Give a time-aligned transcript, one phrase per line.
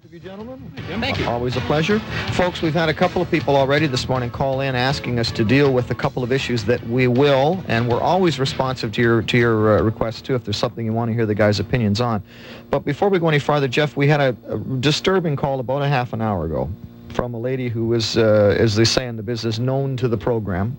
[0.00, 0.72] both of you gentlemen.
[0.98, 1.26] Thank you.
[1.26, 1.98] Always a pleasure.
[2.32, 5.44] Folks, we've had a couple of people already this morning call in asking us to
[5.44, 9.22] deal with a couple of issues that we will, and we're always responsive to your
[9.22, 12.00] to your uh, requests too if there's something you want to hear the guys' opinions
[12.00, 12.22] on.
[12.70, 15.88] But before we go any farther, Jeff, we had a, a disturbing call about a
[15.88, 16.70] half an hour ago
[17.10, 20.16] from a lady who was, uh, as they say in the business, known to the
[20.16, 20.76] program.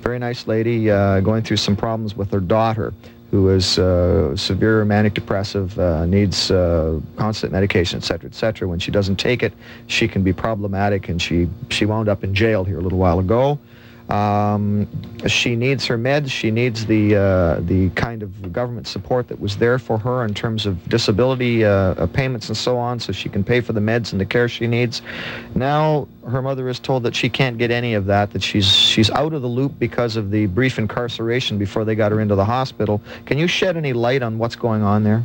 [0.00, 2.92] Very nice lady uh, going through some problems with her daughter
[3.30, 8.68] who is uh, severe manic depressive, uh, needs uh, constant medication, et cetera, et cetera.
[8.68, 9.52] When she doesn't take it,
[9.88, 13.18] she can be problematic, and she, she wound up in jail here a little while
[13.18, 13.58] ago.
[14.08, 14.86] Um,
[15.26, 16.30] she needs her meds.
[16.30, 20.32] She needs the uh, the kind of government support that was there for her in
[20.32, 23.80] terms of disability uh, uh, payments and so on, so she can pay for the
[23.80, 25.02] meds and the care she needs.
[25.56, 28.30] Now her mother is told that she can't get any of that.
[28.30, 32.12] That she's she's out of the loop because of the brief incarceration before they got
[32.12, 33.02] her into the hospital.
[33.24, 35.24] Can you shed any light on what's going on there?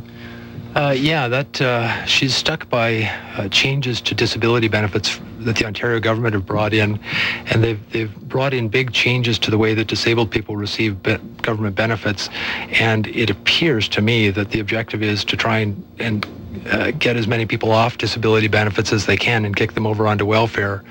[0.74, 3.02] Uh, yeah, that uh, she's stuck by
[3.36, 6.98] uh, changes to disability benefits that the Ontario government have brought in,
[7.46, 11.18] and they've they've brought in big changes to the way that disabled people receive be-
[11.42, 12.30] government benefits,
[12.70, 16.26] and it appears to me that the objective is to try and and
[16.70, 20.06] uh, get as many people off disability benefits as they can and kick them over
[20.06, 20.82] onto welfare,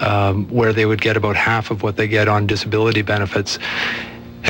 [0.00, 3.60] um, where they would get about half of what they get on disability benefits.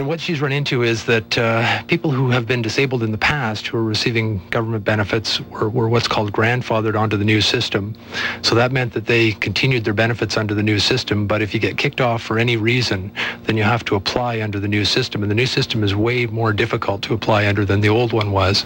[0.00, 3.18] And what she's run into is that uh, people who have been disabled in the
[3.18, 7.94] past who are receiving government benefits were, were, what's called grandfathered onto the new system.
[8.40, 11.26] So that meant that they continued their benefits under the new system.
[11.26, 14.58] But if you get kicked off for any reason, then you have to apply under
[14.58, 15.20] the new system.
[15.22, 18.32] And the new system is way more difficult to apply under than the old one
[18.32, 18.64] was.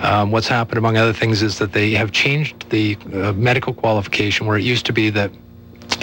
[0.00, 4.46] Um, what's happened, among other things, is that they have changed the uh, medical qualification
[4.46, 5.30] where it used to be that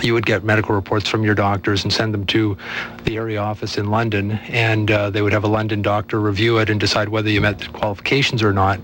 [0.04, 2.58] you would get medical reports from your doctors and send them to
[3.04, 6.70] the area office in London, and uh, they would have a London doctor review it
[6.70, 8.80] and decide whether you met the qualifications or not.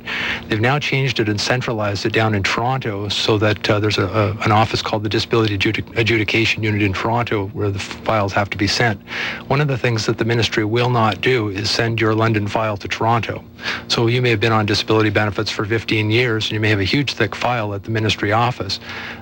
[0.47, 4.05] They've now changed it and centralized it down in Toronto so that uh, there's a,
[4.05, 8.49] a, an office called the Disability Adjudic- Adjudication Unit in Toronto where the files have
[8.49, 9.01] to be sent.
[9.47, 12.77] One of the things that the ministry will not do is send your London file
[12.77, 13.43] to Toronto.
[13.87, 16.79] So you may have been on disability benefits for 15 years, and you may have
[16.79, 18.79] a huge, thick file at the ministry office.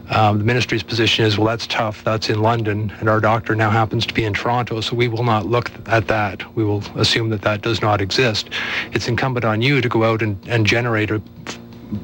[0.10, 2.04] Um, the ministry's position is, well, that's tough.
[2.04, 5.24] That's in London, and our doctor now happens to be in Toronto, so we will
[5.24, 6.56] not look at that.
[6.56, 8.50] We will assume that that does not exist.
[8.92, 11.22] It's incumbent on you to go out and, and generate a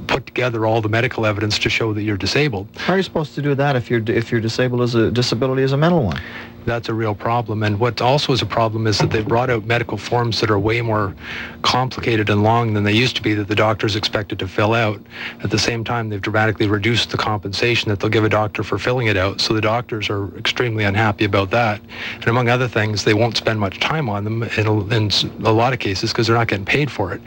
[0.07, 2.67] put together all the medical evidence to show that you're disabled.
[2.77, 5.63] How are you supposed to do that if you're if you're disabled as a disability
[5.63, 6.21] as a mental one?
[6.65, 7.63] that's a real problem.
[7.63, 10.59] And what also is a problem is that they've brought out medical forms that are
[10.59, 11.15] way more
[11.61, 15.01] complicated and long than they used to be that the doctor's expected to fill out.
[15.43, 18.77] At the same time, they've dramatically reduced the compensation that they'll give a doctor for
[18.77, 19.41] filling it out.
[19.41, 21.81] So the doctors are extremely unhappy about that.
[22.15, 25.11] And among other things, they won't spend much time on them in a, in
[25.45, 27.21] a lot of cases because they're not getting paid for it.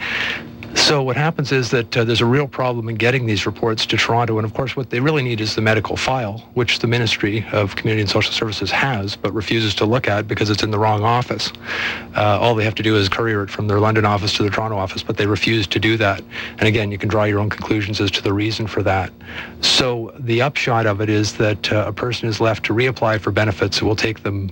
[0.75, 3.97] So what happens is that uh, there's a real problem in getting these reports to
[3.97, 7.47] Toronto, and of course, what they really need is the medical file, which the Ministry
[7.53, 10.79] of Community and Social Services has, but refuses to look at because it's in the
[10.79, 11.53] wrong office.
[12.17, 14.51] Uh, all they have to do is courier it from their London office to the
[14.51, 16.23] Toronto office, but they refuse to do that.
[16.59, 19.13] And again, you can draw your own conclusions as to the reason for that.
[19.61, 23.31] So the upshot of it is that uh, a person is left to reapply for
[23.31, 23.79] benefits.
[23.79, 24.51] It will take them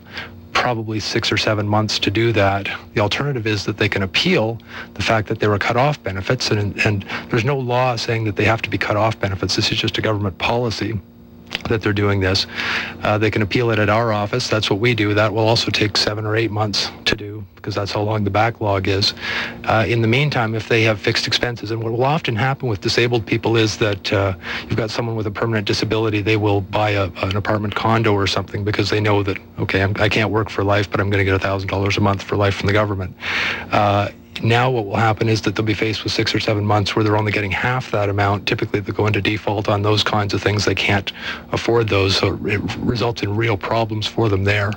[0.52, 2.68] probably six or seven months to do that.
[2.94, 4.58] The alternative is that they can appeal
[4.94, 8.36] the fact that they were cut off benefits, and, and there's no law saying that
[8.36, 9.56] they have to be cut off benefits.
[9.56, 11.00] This is just a government policy
[11.68, 12.46] that they're doing this.
[13.02, 14.48] Uh, they can appeal it at our office.
[14.48, 15.14] That's what we do.
[15.14, 18.30] That will also take seven or eight months to do because that's how long the
[18.30, 19.14] backlog is.
[19.64, 22.80] Uh, in the meantime, if they have fixed expenses, and what will often happen with
[22.80, 26.90] disabled people is that uh, you've got someone with a permanent disability, they will buy
[26.90, 30.32] a, an apartment condo or something because they know that, okay, I'm, I can not
[30.32, 32.72] work for life, but I'm going to get $1,000 a month for life from the
[32.72, 33.14] government.
[34.40, 36.94] Uh, now what will happen is that they'll be faced with six or seven months
[36.94, 38.46] where they're only getting half that amount.
[38.46, 40.64] Typically, they go into default on those kinds of things.
[40.64, 41.12] They can't
[41.52, 44.72] afford those, so it results in real problems for them there.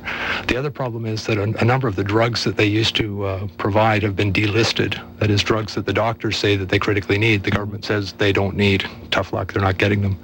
[0.47, 3.47] The other problem is that a, number of the drugs that they used to uh,
[3.57, 5.01] provide have been delisted.
[5.19, 7.43] That is, drugs that the doctors say that they critically need.
[7.43, 8.85] The government says they don't need.
[9.11, 10.19] Tough luck, they're not getting them.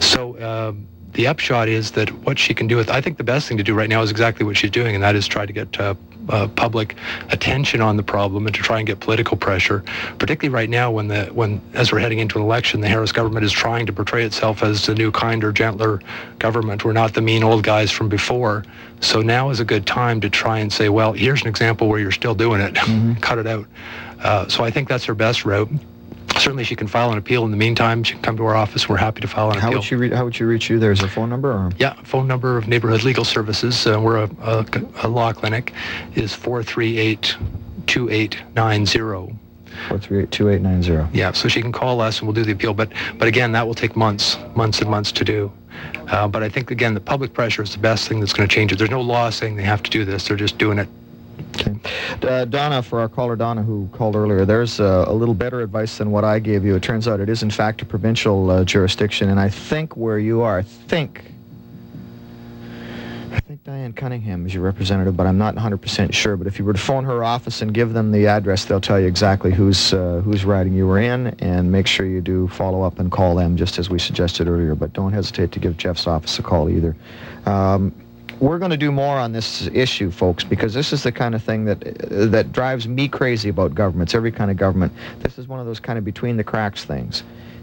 [0.00, 0.40] So.
[0.42, 3.56] Um, the upshot is that what she can do with, I think the best thing
[3.56, 5.80] to do right now is exactly what she's doing, and that is try to get
[5.80, 5.94] uh,
[6.28, 6.94] uh, public
[7.30, 9.84] attention on the problem and to try and get political pressure,
[10.18, 13.44] particularly right now when the when as we're heading into an election, the Harris government
[13.44, 16.00] is trying to portray itself as the new kinder, gentler
[16.38, 16.84] government.
[16.84, 18.64] We're not the mean old guys from before.
[19.00, 22.00] So now is a good time to try and say, well, here's an example where
[22.00, 22.74] you're still doing it.
[22.74, 23.14] Mm-hmm.
[23.20, 23.66] Cut it out.
[24.20, 25.70] Uh, so I think that's her best route
[26.38, 28.02] certainly she can file an appeal in the meantime.
[28.02, 28.88] She can come to our office.
[28.88, 29.78] We're happy to file an how appeal.
[29.78, 30.78] Would she re- how would she reach you?
[30.78, 31.52] There's a phone number?
[31.52, 31.70] Or?
[31.78, 33.86] Yeah, phone number of Neighborhood Legal Services.
[33.86, 34.66] Uh, we're a, a,
[35.02, 35.72] a, law clinic.
[36.14, 37.36] Is 438
[37.86, 39.36] 2890.
[39.86, 41.08] 438-2890.
[41.12, 42.74] Yeah, so she can call us and we'll do the appeal.
[42.74, 45.52] But but again, that will take months, months and months to do.
[46.08, 48.52] Uh, but I think again, the public pressure is the best thing that's going to
[48.52, 48.78] change it.
[48.78, 50.26] There's no law saying they have to do this.
[50.26, 50.88] They're just doing it
[51.60, 51.74] Okay.
[52.22, 55.98] Uh, Donna, for our caller Donna who called earlier, there's uh, a little better advice
[55.98, 56.76] than what I gave you.
[56.76, 60.18] It turns out it is in fact a provincial uh, jurisdiction, and I think where
[60.18, 61.24] you are, I think,
[63.32, 66.36] I think Dianne Cunningham is your representative, but I'm not 100% sure.
[66.36, 69.00] But if you were to phone her office and give them the address, they'll tell
[69.00, 72.82] you exactly who's uh, whose riding you were in, and make sure you do follow
[72.82, 74.74] up and call them, just as we suggested earlier.
[74.74, 76.96] But don't hesitate to give Jeff's office a call either.
[77.46, 77.92] Um,
[78.40, 81.42] we're going to do more on this issue, folks, because this is the kind of
[81.42, 81.80] thing that
[82.30, 84.14] that drives me crazy about governments.
[84.14, 84.92] Every kind of government.
[85.20, 87.22] This is one of those kind of between the cracks things.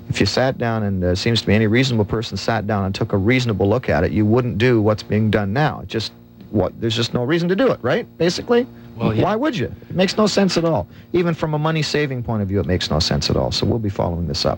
[0.10, 2.94] If you sat down and uh, seems to me any reasonable person sat down and
[2.94, 5.84] took a reasonable look at it, you wouldn't do what's being done now.
[5.88, 6.12] Just
[6.52, 8.06] what there's just no reason to do it, right?
[8.18, 8.68] Basically.
[8.96, 9.24] Well, yeah.
[9.24, 9.66] Why would you?
[9.90, 10.88] It makes no sense at all.
[11.12, 13.52] Even from a money saving point of view, it makes no sense at all.
[13.52, 14.58] So we'll be following this up.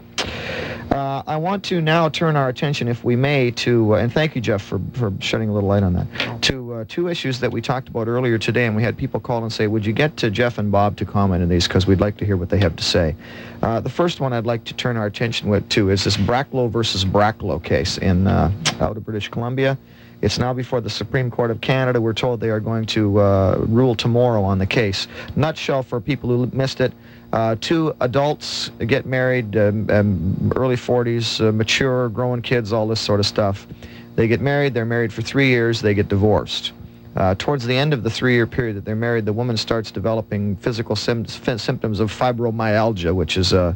[0.97, 4.33] Uh, I want to now turn our attention, if we may, to, uh, and thank
[4.33, 7.51] you, Jeff, for, for shedding a little light on that, to uh, two issues that
[7.51, 10.17] we talked about earlier today, and we had people call and say, would you get
[10.17, 12.57] to Jeff and Bob to comment on these, because we'd like to hear what they
[12.57, 13.15] have to say.
[13.61, 16.67] Uh, the first one I'd like to turn our attention with, to is this Bracklow
[16.71, 19.77] versus Bracklow case in uh, out of British Columbia.
[20.23, 22.01] It's now before the Supreme Court of Canada.
[22.01, 25.07] We're told they are going to uh, rule tomorrow on the case.
[25.35, 26.91] Nutshell for people who missed it.
[27.33, 33.01] Uh, two adults get married, um, um, early 40s, uh, mature, growing kids, all this
[33.01, 33.67] sort of stuff.
[34.15, 36.71] They get married, they're married for three years, they get divorced.
[37.15, 40.55] Uh, towards the end of the three-year period that they're married, the woman starts developing
[40.57, 43.75] physical sim- symptoms of fibromyalgia, which is a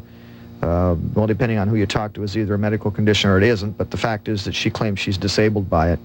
[0.62, 3.42] uh, well, depending on who you talk to, is either a medical condition or it
[3.42, 5.98] isn't, but the fact is that she claims she's disabled by it.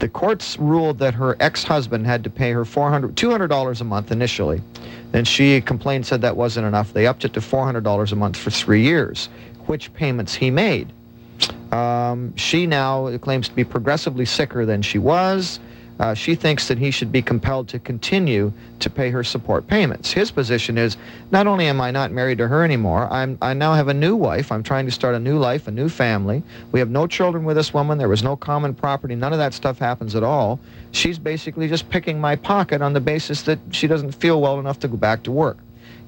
[0.00, 4.60] The courts ruled that her ex-husband had to pay her $400, $200 a month initially.
[5.12, 6.92] Then she complained, said that wasn't enough.
[6.92, 9.28] They upped it to $400 a month for three years,
[9.66, 10.92] which payments he made.
[11.70, 15.60] Um, she now claims to be progressively sicker than she was.
[16.00, 20.10] Uh, she thinks that he should be compelled to continue to pay her support payments.
[20.10, 20.96] His position is,
[21.30, 24.16] not only am I not married to her anymore, I'm, I now have a new
[24.16, 24.50] wife.
[24.50, 26.42] I'm trying to start a new life, a new family.
[26.72, 27.98] We have no children with this woman.
[27.98, 29.14] There was no common property.
[29.14, 30.58] None of that stuff happens at all.
[30.90, 34.80] She's basically just picking my pocket on the basis that she doesn't feel well enough
[34.80, 35.58] to go back to work.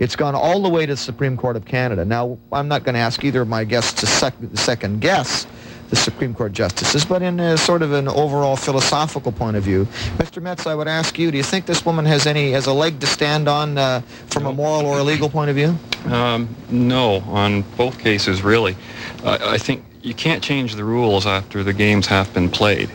[0.00, 2.04] It's gone all the way to the Supreme Court of Canada.
[2.04, 5.46] Now, I'm not going to ask either of my guests to sec- second guess
[5.94, 9.84] the Supreme Court justices, but in a sort of an overall philosophical point of view.
[10.16, 10.42] Mr.
[10.42, 12.98] Metz, I would ask you, do you think this woman has any has a leg
[12.98, 15.78] to stand on uh, from a moral or a legal point of view?
[16.12, 18.76] Um, no, on both cases, really.
[19.22, 22.90] Uh, I think you can't change the rules after the games have been played.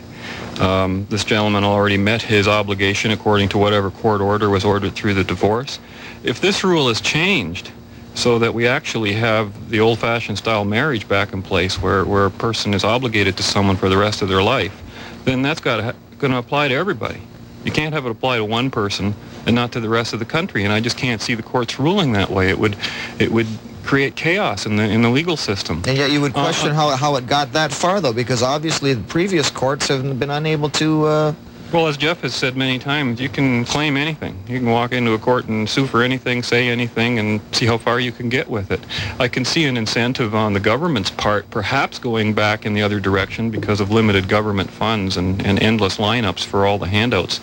[0.60, 5.14] Um, this gentleman already met his obligation according to whatever court order was ordered through
[5.14, 5.78] the divorce.
[6.22, 7.72] If this rule is changed,
[8.14, 12.30] so that we actually have the old-fashioned style marriage back in place where, where a
[12.30, 14.82] person is obligated to someone for the rest of their life,
[15.24, 17.20] then that's got going to apply to everybody.
[17.64, 19.14] You can't have it apply to one person
[19.46, 20.64] and not to the rest of the country.
[20.64, 22.48] And I just can't see the courts ruling that way.
[22.48, 22.76] It would,
[23.18, 23.46] it would
[23.84, 25.82] create chaos in the in the legal system.
[25.86, 28.42] And yet you would question uh, uh how how it got that far, though, because
[28.42, 31.04] obviously the previous courts have been unable to.
[31.06, 31.34] Uh
[31.72, 34.42] well, as Jeff has said many times, you can claim anything.
[34.48, 37.78] You can walk into a court and sue for anything, say anything, and see how
[37.78, 38.80] far you can get with it.
[39.18, 43.00] I can see an incentive on the government's part, perhaps going back in the other
[43.00, 47.40] direction because of limited government funds and, and endless lineups for all the handouts.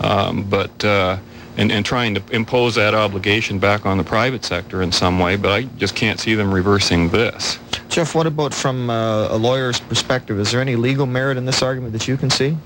[0.00, 1.18] Um, but uh,
[1.58, 5.36] and, and trying to impose that obligation back on the private sector in some way,
[5.36, 7.58] but I just can't see them reversing this.
[7.88, 10.38] Jeff, what about from uh, a lawyer's perspective?
[10.38, 12.56] Is there any legal merit in this argument that you can see?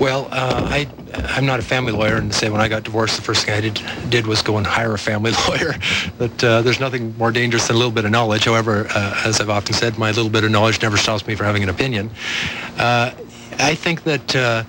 [0.00, 3.22] Well, uh, I, I'm not a family lawyer, and say when I got divorced, the
[3.22, 5.74] first thing I did, did was go and hire a family lawyer.
[6.18, 8.44] But uh, there's nothing more dangerous than a little bit of knowledge.
[8.44, 11.46] However, uh, as I've often said, my little bit of knowledge never stops me from
[11.46, 12.10] having an opinion.
[12.76, 13.12] Uh,
[13.58, 14.64] I think that uh,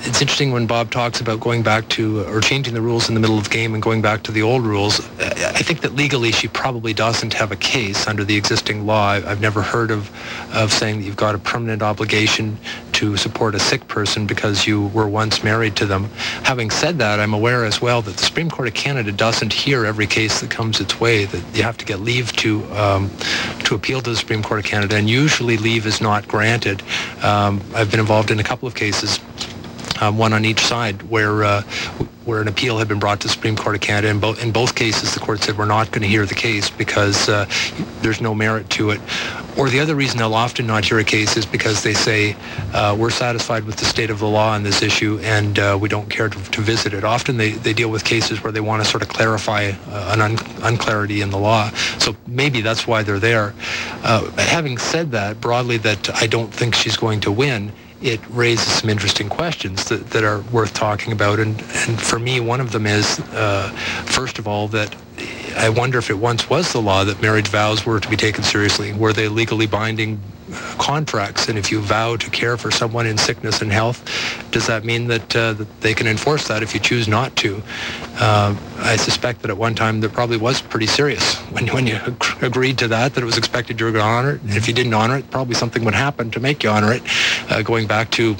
[0.00, 3.20] it's interesting when Bob talks about going back to or changing the rules in the
[3.20, 5.00] middle of the game and going back to the old rules.
[5.18, 9.10] I think that legally she probably doesn't have a case under the existing law.
[9.10, 10.10] I've never heard of
[10.54, 12.58] of saying that you've got a permanent obligation
[12.96, 16.04] to support a sick person because you were once married to them.
[16.44, 19.84] Having said that, I'm aware as well that the Supreme Court of Canada doesn't hear
[19.84, 21.26] every case that comes its way.
[21.26, 23.10] That you have to get leave to um,
[23.64, 26.82] to appeal to the Supreme Court of Canada, and usually leave is not granted.
[27.22, 29.20] Um, I've been involved in a couple of cases
[30.00, 31.62] um, one on each side, where uh,
[32.24, 34.08] where an appeal had been brought to the Supreme Court of Canada.
[34.08, 36.68] In both in both cases, the court said we're not going to hear the case
[36.68, 37.46] because uh,
[38.02, 39.00] there's no merit to it.
[39.56, 42.36] Or the other reason they'll often not hear a case is because they say
[42.74, 45.88] uh, we're satisfied with the state of the law on this issue and uh, we
[45.88, 47.04] don't care to, to, visit it.
[47.04, 50.20] Often they, they deal with cases where they want to sort of clarify uh, an
[50.20, 51.70] un- unclarity in the law.
[51.98, 53.54] So maybe that's why they're there.
[54.02, 57.72] Uh, having said that, broadly, that I don't think she's going to win
[58.02, 61.38] it raises some interesting questions that, that are worth talking about.
[61.38, 63.70] And, and for me, one of them is, uh,
[64.04, 64.94] first of all, that
[65.56, 68.44] I wonder if it once was the law that marriage vows were to be taken
[68.44, 68.92] seriously.
[68.92, 70.20] Were they legally binding
[70.78, 71.48] contracts?
[71.48, 74.04] And if you vow to care for someone in sickness and health,
[74.50, 77.62] does that mean that, uh, that they can enforce that if you choose not to?
[78.18, 81.94] Uh, I suspect that at one time there probably was pretty serious when, when you
[81.94, 84.42] ag- agreed to that, that it was expected you were going to honor it.
[84.42, 87.02] And if you didn't honor it, probably something would happen to make you honor it,
[87.50, 88.36] uh, going back to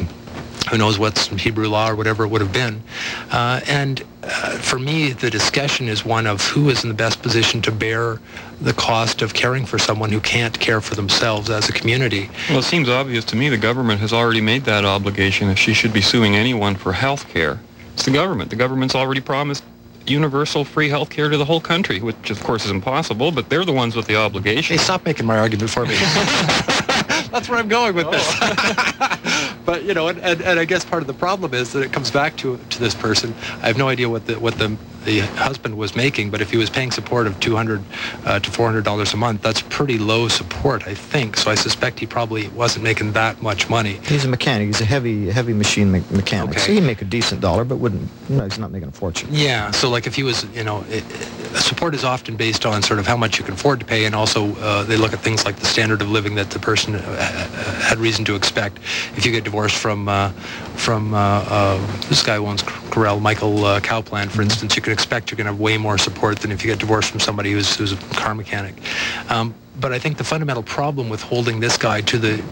[0.70, 2.82] who knows what's Hebrew law or whatever it would have been.
[3.30, 7.23] Uh, and uh, for me, the discussion is one of who is in the best
[7.23, 8.20] position to bear
[8.61, 12.28] the cost of caring for someone who can't care for themselves as a community.
[12.49, 15.75] Well, it seems obvious to me the government has already made that obligation if she
[15.75, 17.61] should be suing anyone for health care.
[17.94, 18.50] It's the government.
[18.50, 19.62] The government's already promised
[20.06, 23.64] universal free health care to the whole country, which of course is impossible, but they're
[23.64, 24.76] the ones with the obligation.
[24.76, 25.94] Hey, stop making my argument for me.
[27.30, 28.37] That's where I'm going with this.
[29.66, 31.92] But you know, and, and, and, I guess part of the problem is that it
[31.92, 33.35] comes back to to this person.
[33.62, 36.58] I have no idea what the what the the husband was making, but if he
[36.58, 37.82] was paying support of 200
[38.25, 41.36] uh, to 400 dollars a month, that's pretty low support, I think.
[41.36, 44.00] So I suspect he probably wasn't making that much money.
[44.04, 44.66] He's a mechanic.
[44.66, 46.50] He's a heavy heavy machine me- mechanic.
[46.50, 46.60] Okay.
[46.60, 48.08] So he'd make a decent dollar, but wouldn't.
[48.28, 49.28] No, he's not making a fortune.
[49.32, 49.70] Yeah.
[49.70, 51.04] So like if he was, you know, it,
[51.60, 54.14] support is often based on sort of how much you can afford to pay, and
[54.14, 56.98] also uh, they look at things like the standard of living that the person uh,
[56.98, 58.78] uh had reason to expect.
[59.16, 60.30] If you get divorced from uh,
[60.76, 65.30] from uh, uh, this guy owns Corel, Michael uh, Cowpland, for instance, you can expect
[65.30, 67.76] you're going to have way more support than if you get divorced from somebody who's,
[67.76, 68.74] who's a car mechanic.
[69.28, 72.42] Um, but I think the fundamental problem with holding this guy to the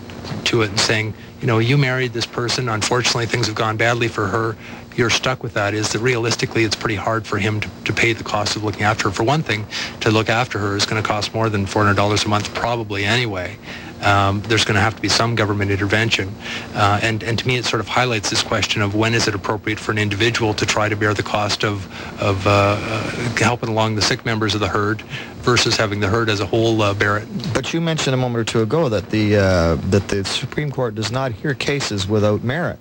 [0.44, 2.68] to it and saying, you know, you married this person.
[2.68, 4.56] Unfortunately, things have gone badly for her.
[4.96, 5.74] You're stuck with that.
[5.74, 8.82] Is that realistically, it's pretty hard for him to, to pay the cost of looking
[8.82, 9.14] after her.
[9.14, 9.66] For one thing,
[10.00, 13.58] to look after her is going to cost more than $400 a month, probably anyway
[14.04, 16.34] um, there's going to have to be some government intervention.
[16.74, 19.34] Uh, and, and to me, it sort of highlights this question of when is it
[19.34, 21.86] appropriate for an individual to try to bear the cost of,
[22.22, 25.02] of uh, uh, helping along the sick members of the herd
[25.42, 27.28] versus having the herd as a whole uh, bear it.
[27.52, 30.94] But you mentioned a moment or two ago that the, uh, that the Supreme Court
[30.94, 32.78] does not hear cases without merit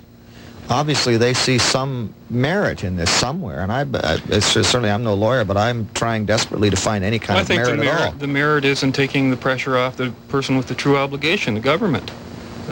[0.74, 3.62] obviously they see some merit in this somewhere.
[3.62, 3.86] And I,
[4.30, 7.44] it's just, certainly I'm no lawyer, but I'm trying desperately to find any kind well,
[7.44, 8.12] of merit, the merit at all.
[8.14, 11.60] The merit is in taking the pressure off the person with the true obligation, the
[11.60, 12.12] government.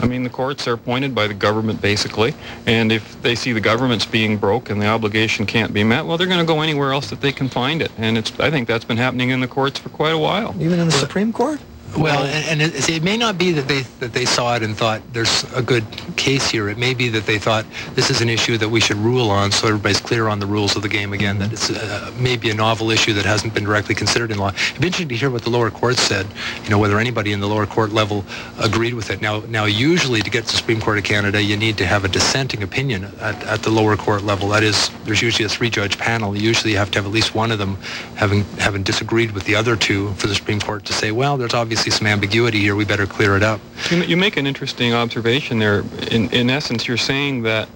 [0.00, 2.34] I mean, the courts are appointed by the government, basically,
[2.66, 6.16] and if they see the government's being broke and the obligation can't be met, well,
[6.16, 7.92] they're going to go anywhere else that they can find it.
[7.98, 10.56] And it's, I think that's been happening in the courts for quite a while.
[10.58, 11.60] Even in the Supreme Court?
[11.96, 14.76] Well, and, and it, it, may not be that they that they saw it and
[14.76, 15.84] thought there's a good
[16.16, 16.68] case here.
[16.68, 19.52] It may be that they thought this is an issue that we should rule on,
[19.52, 21.38] so everybody's clear on the rules of the game again.
[21.38, 24.48] That it's uh, maybe a novel issue that hasn't been directly considered in law.
[24.48, 26.26] It'd be interesting to hear what the lower court said.
[26.64, 28.24] You know, whether anybody in the lower court level
[28.58, 29.20] agreed with it.
[29.20, 32.04] Now, now usually to get to the Supreme Court of Canada, you need to have
[32.04, 34.48] a dissenting opinion at, at the lower court level.
[34.48, 36.36] That is, there's usually a three-judge panel.
[36.36, 37.76] Usually, you have to have at least one of them
[38.16, 41.54] having having disagreed with the other two for the Supreme Court to say, well, there's
[41.54, 42.76] obviously some ambiguity here.
[42.76, 43.60] We better clear it up.
[43.90, 45.80] You, you make an interesting observation there.
[46.10, 47.68] In, in essence, you're saying that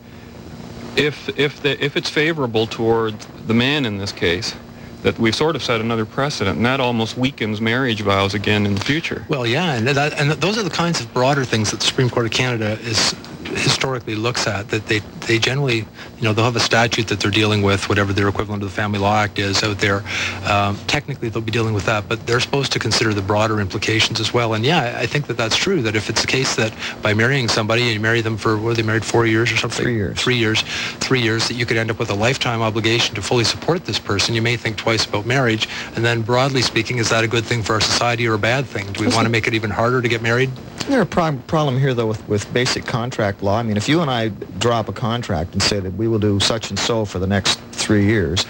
[0.97, 4.55] if if the, if it's favorable toward the man in this case,
[5.03, 8.75] that we've sort of set another precedent, and that almost weakens marriage vows again in
[8.75, 9.25] the future.
[9.29, 12.11] Well, yeah, and that, and those are the kinds of broader things that the Supreme
[12.11, 13.15] Court of Canada is
[13.47, 15.79] historically looks at that they they generally
[16.19, 18.75] you know they'll have a statute that they're dealing with whatever their equivalent of the
[18.75, 20.05] family law act is out there.
[20.45, 24.21] Um, technically they'll be dealing with that but they're supposed to consider the broader implications
[24.21, 24.55] as well.
[24.55, 26.73] And yeah I think that that's true that if it's the case that
[27.03, 29.85] by marrying somebody and you marry them for were they married four years or something?
[29.85, 30.21] Three years.
[30.21, 30.63] Three years.
[30.63, 33.99] Three years that you could end up with a lifetime obligation to fully support this
[33.99, 34.35] person.
[34.35, 35.69] You may think twice about marriage.
[35.95, 38.67] And then broadly speaking is that a good thing for our society or a bad
[38.67, 38.93] thing?
[38.93, 40.51] Do we want to make it even harder to get married?
[40.79, 41.07] Isn't there a
[41.47, 44.29] problem here though with, with basic contract law I mean if you and I
[44.59, 47.61] drop a contract and say that we will do such and so for the next
[47.87, 48.45] three years,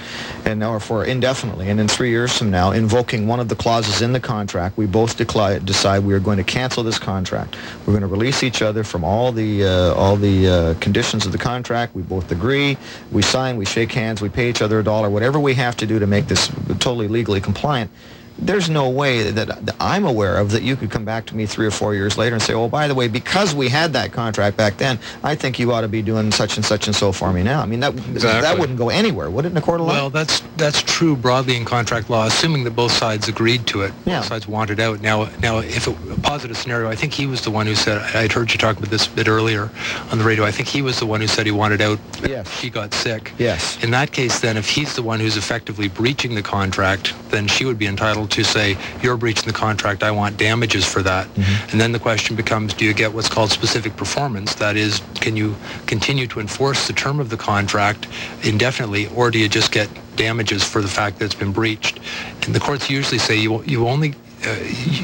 [0.46, 4.00] and or for indefinitely, and in three years from now, invoking one of the clauses
[4.00, 7.56] in the contract, we both decide we are going to cancel this contract.
[7.84, 11.32] We're going to release each other from all the uh, all the uh, conditions of
[11.32, 11.94] the contract.
[11.94, 12.78] We both agree.
[13.10, 13.56] We sign.
[13.56, 14.22] We shake hands.
[14.22, 15.10] We pay each other a dollar.
[15.10, 17.90] Whatever we have to do to make this totally legally compliant
[18.38, 21.46] there's no way that, that I'm aware of that you could come back to me
[21.46, 24.12] three or four years later and say, oh, by the way, because we had that
[24.12, 27.12] contract back then, I think you ought to be doing such and such and so
[27.12, 27.62] for me now.
[27.62, 28.40] I mean, that exactly.
[28.42, 29.92] that wouldn't go anywhere, would it, in a court of law?
[29.92, 33.92] Well, that's that's true broadly in contract law, assuming that both sides agreed to it.
[34.04, 34.20] Yeah.
[34.20, 35.00] Both sides wanted out.
[35.00, 37.98] Now, now, if it, a positive scenario, I think he was the one who said.
[38.16, 39.70] I'd heard you talk about this a bit earlier
[40.10, 40.44] on the radio.
[40.44, 41.98] I think he was the one who said he wanted out.
[42.22, 42.50] Yes.
[42.58, 43.32] She got sick.
[43.38, 43.82] Yes.
[43.82, 47.64] In that case, then, if he's the one who's effectively breaching the contract, then she
[47.64, 50.02] would be entitled to say, "You're breaching the contract.
[50.02, 51.70] I want damages for that." Mm-hmm.
[51.72, 54.54] And then the question becomes, do you get what's called specific performance?
[54.56, 55.56] That is, can you
[55.86, 58.08] continue to enforce the term of the contract
[58.42, 62.00] indefinitely, or do you just get damages for the fact that it's been breached?
[62.44, 64.14] And the courts usually say you you only
[64.46, 64.56] uh,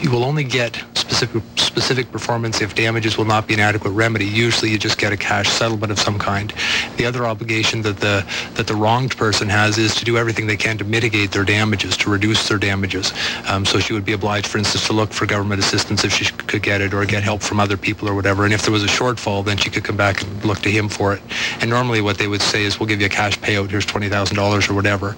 [0.03, 4.25] you will only get specific specific performance if damages will not be an adequate remedy.
[4.25, 6.53] Usually, you just get a cash settlement of some kind.
[6.97, 10.57] The other obligation that the that the wronged person has is to do everything they
[10.57, 13.13] can to mitigate their damages, to reduce their damages.
[13.49, 16.25] Um, so she would be obliged, for instance, to look for government assistance if she
[16.25, 18.45] could get it, or get help from other people or whatever.
[18.45, 20.89] And if there was a shortfall, then she could come back and look to him
[20.89, 21.23] for it.
[21.61, 23.71] And normally, what they would say is, "We'll give you a cash payout.
[23.71, 25.17] Here's twenty thousand dollars or whatever."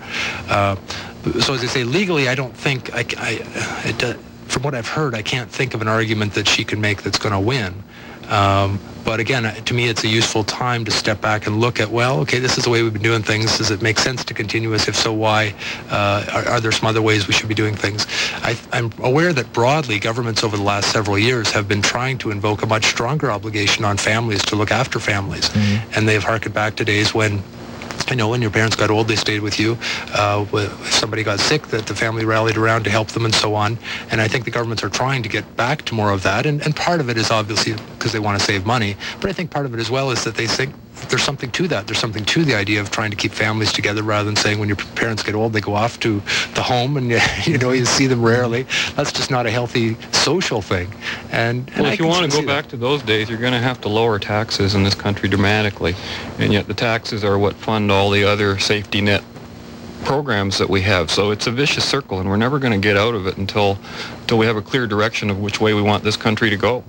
[0.49, 0.77] Uh,
[1.41, 4.15] so as I say, legally, I don't think I, I it, uh,
[4.47, 7.19] from what I've heard, I can't think of an argument that she can make that's
[7.19, 7.83] going to win.
[8.29, 11.91] Um, but again, to me, it's a useful time to step back and look at,
[11.91, 13.59] well, okay, this is the way we've been doing things.
[13.59, 14.89] Does it make sense to continue as?
[14.89, 15.55] If so, why?
[15.91, 18.07] Uh, are, are, there some other ways we should be doing things?
[18.37, 22.31] I, I'm aware that broadly, governments over the last several years have been trying to
[22.31, 25.51] invoke a much stronger obligation on families to look after families.
[25.51, 25.93] Mm-hmm.
[25.95, 27.43] And they've harkened back to days when
[28.09, 29.79] I know when your parents got old, they stayed with you.
[30.13, 33.55] Uh, if somebody got sick, that the family rallied around to help them and so
[33.55, 33.79] on.
[34.11, 36.47] And I think the governments are trying to get back to more of that.
[36.47, 38.97] And, and part of it is obviously because they want to save money.
[39.21, 40.75] But I think part of it as well is that they think
[41.09, 41.87] there's something to that.
[41.87, 44.69] There's something to the idea of trying to keep families together rather than saying when
[44.69, 46.21] your parents get old, they go off to
[46.55, 47.11] the home and
[47.45, 48.67] you know you see them rarely.
[48.95, 50.93] That's just not a healthy social thing.
[51.31, 52.71] And, well, and if you want to go back that.
[52.71, 55.95] to those days, you're going to have to lower taxes in this country dramatically,
[56.39, 59.23] and yet the taxes are what fund all the other safety net
[60.05, 61.11] programs that we have.
[61.11, 63.79] So it's a vicious circle, and we're never going to get out of it until
[64.21, 66.83] until we have a clear direction of which way we want this country to go.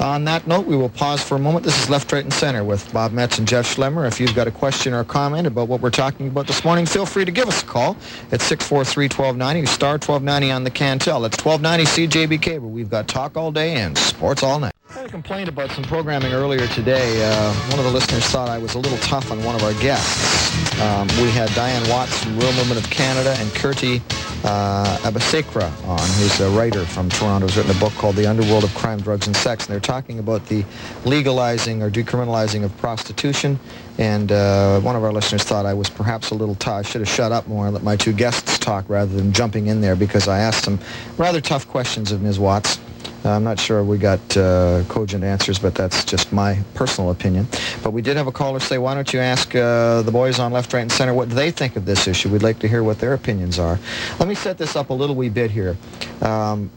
[0.00, 1.64] On that note, we will pause for a moment.
[1.64, 4.06] This is Left, Right, and Center with Bob Metz and Jeff Schlemmer.
[4.08, 6.86] If you've got a question or a comment about what we're talking about this morning,
[6.86, 7.96] feel free to give us a call
[8.30, 11.20] at 643-1290, star 1290 on the Cantel.
[11.22, 14.72] That's 1290 CJBK, where we've got talk all day and sports all night.
[14.88, 17.22] I had a complaint about some programming earlier today.
[17.22, 19.72] Uh, one of the listeners thought I was a little tough on one of our
[19.74, 20.71] guests.
[20.82, 24.02] Um, we had Diane Watts from Real Women of Canada and Kirti
[24.44, 28.64] uh, Abisekra on, who's a writer from Toronto, has written a book called The Underworld
[28.64, 29.66] of Crime, Drugs, and Sex.
[29.66, 30.64] And they're talking about the
[31.04, 33.60] legalizing or decriminalizing of prostitution.
[33.98, 36.72] And uh, one of our listeners thought I was perhaps a little tough.
[36.72, 39.68] I should have shut up more and let my two guests talk rather than jumping
[39.68, 40.80] in there because I asked some
[41.16, 42.40] rather tough questions of Ms.
[42.40, 42.80] Watts.
[43.24, 47.46] Uh, I'm not sure we got uh, cogent answers, but that's just my personal opinion.
[47.82, 50.52] But we did have a caller say, why don't you ask uh, the boys on
[50.52, 52.28] left, right, and center what they think of this issue?
[52.28, 53.78] We'd like to hear what their opinions are.
[54.18, 55.76] Let me set this up a little wee bit here.
[56.20, 56.70] Um,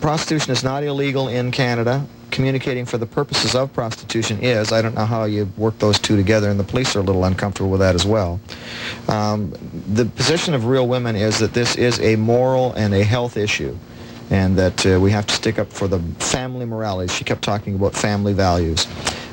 [0.00, 2.04] prostitution is not illegal in Canada.
[2.30, 4.72] Communicating for the purposes of prostitution is.
[4.72, 7.24] I don't know how you work those two together, and the police are a little
[7.24, 8.40] uncomfortable with that as well.
[9.06, 9.52] Um,
[9.94, 13.78] the position of Real Women is that this is a moral and a health issue
[14.34, 17.12] and that uh, we have to stick up for the family morality.
[17.12, 18.86] She kept talking about family values.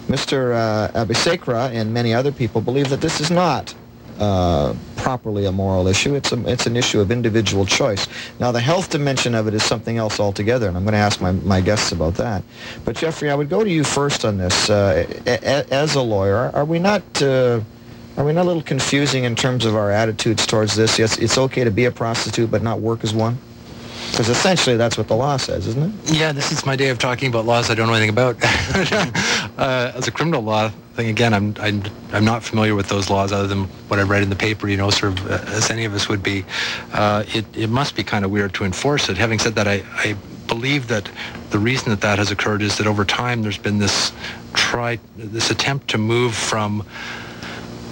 [0.08, 0.54] Mr.
[0.54, 3.74] Uh, Abisekra and many other people believe that this is not
[4.20, 6.14] uh, properly a moral issue.
[6.14, 8.08] It's, a, it's an issue of individual choice.
[8.40, 11.20] Now, the health dimension of it is something else altogether, and I'm going to ask
[11.20, 12.44] my, my guests about that.
[12.86, 14.70] But, Jeffrey, I would go to you first on this.
[14.70, 17.04] Uh, a, as a lawyer, are we not...
[17.22, 17.62] Uh,
[18.18, 21.00] are we not a little confusing in terms of our attitudes towards this?
[21.00, 23.38] Yes, it's okay to be a prostitute but not work as one?
[24.12, 26.14] Because essentially that's what the law says, isn't it?
[26.14, 28.36] Yeah, this is my day of talking about laws I don't know anything about.
[29.58, 33.32] uh, as a criminal law thing, again, I'm, I'm, I'm not familiar with those laws
[33.32, 35.86] other than what I read in the paper, you know, sort of uh, as any
[35.86, 36.46] of us would be.
[36.94, 39.18] Uh, it, it must be kind of weird to enforce it.
[39.18, 40.16] Having said that, I, I
[40.48, 41.10] believe that
[41.52, 44.12] the reason that that has occurred is that over time there's been this
[44.54, 46.86] try, this attempt to move from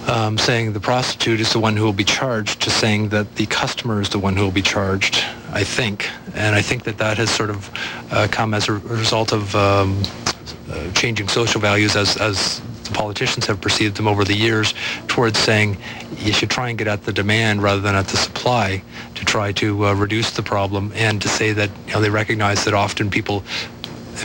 [0.06, 3.46] um, saying the prostitute is the one who will be charged to saying that the
[3.46, 6.08] customer is the one who will be charged, I think.
[6.34, 7.70] And I think that that has sort of
[8.10, 10.02] uh, come as a result of um,
[10.70, 14.74] uh, changing social values as, as the politicians have perceived them over the years
[15.06, 15.76] towards saying
[16.18, 18.82] you should try and get at the demand rather than at the supply
[19.14, 22.64] to try to uh, reduce the problem and to say that you know, they recognize
[22.64, 23.44] that often people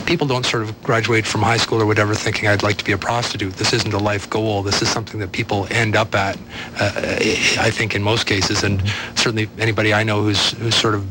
[0.04, 2.92] people don't sort of graduate from high school or whatever thinking I'd like to be
[2.92, 3.54] a prostitute.
[3.54, 4.62] This isn't a life goal.
[4.62, 6.36] This is something that people end up at,
[6.78, 7.16] uh,
[7.58, 8.62] I think, in most cases.
[8.62, 8.82] And
[9.14, 11.06] certainly anybody I know who's, who's sort of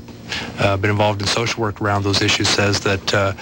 [0.59, 3.33] uh, been involved in social work around those issues says that uh,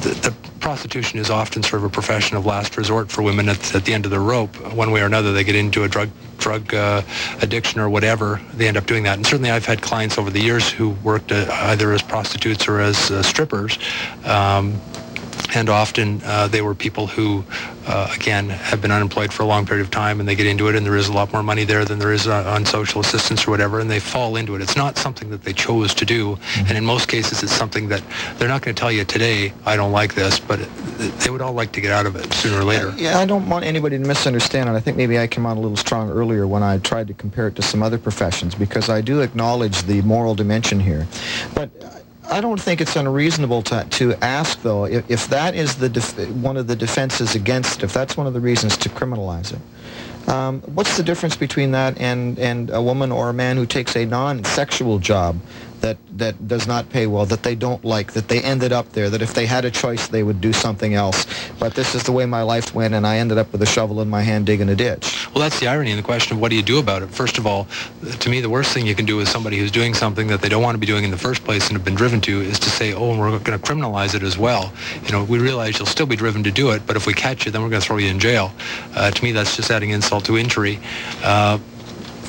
[0.00, 0.34] the, the,
[0.64, 3.92] prostitution is often sort of a profession of last resort for women at, at the
[3.92, 4.56] end of the rope.
[4.72, 7.02] One way or another, they get into a drug drug uh,
[7.42, 8.40] addiction or whatever.
[8.54, 9.18] They end up doing that.
[9.18, 12.80] And certainly, I've had clients over the years who worked uh, either as prostitutes or
[12.80, 13.78] as uh, strippers.
[14.24, 14.80] Um,
[15.54, 17.44] and often uh, they were people who,
[17.86, 20.68] uh, again, have been unemployed for a long period of time, and they get into
[20.68, 23.00] it, and there is a lot more money there than there is on, on social
[23.00, 24.60] assistance or whatever, and they fall into it.
[24.60, 26.66] It's not something that they chose to do, mm-hmm.
[26.68, 28.02] and in most cases, it's something that
[28.36, 30.60] they're not going to tell you today, I don't like this, but
[31.20, 32.92] they would all like to get out of it sooner or later.
[32.96, 35.60] Yeah, I don't want anybody to misunderstand, and I think maybe I came on a
[35.60, 39.00] little strong earlier when I tried to compare it to some other professions, because I
[39.00, 41.06] do acknowledge the moral dimension here,
[41.54, 41.70] but
[42.30, 46.30] I don't think it's unreasonable to, to ask, though, if, if that is the def-
[46.30, 50.62] one of the defenses against if that's one of the reasons to criminalize it, um,
[50.62, 54.06] what's the difference between that and, and a woman or a man who takes a
[54.06, 55.38] non-sexual job
[55.80, 59.10] that, that does not pay well, that they don't like, that they ended up there,
[59.10, 61.26] that if they had a choice they would do something else.
[61.58, 64.00] But this is the way my life went, and I ended up with a shovel
[64.00, 65.28] in my hand digging a ditch.
[65.34, 67.10] Well, that's the irony in the question of what do you do about it.
[67.10, 67.66] First of all,
[68.20, 70.48] to me, the worst thing you can do with somebody who's doing something that they
[70.48, 72.58] don't want to be doing in the first place and have been driven to is
[72.60, 74.72] to say, oh, and we're going to criminalize it as well.
[75.04, 77.46] You know, we realize you'll still be driven to do it, but if we catch
[77.46, 78.52] you, then we're going to throw you in jail.
[78.94, 80.78] Uh, to me, that's just adding insult to injury.
[81.22, 81.58] Uh,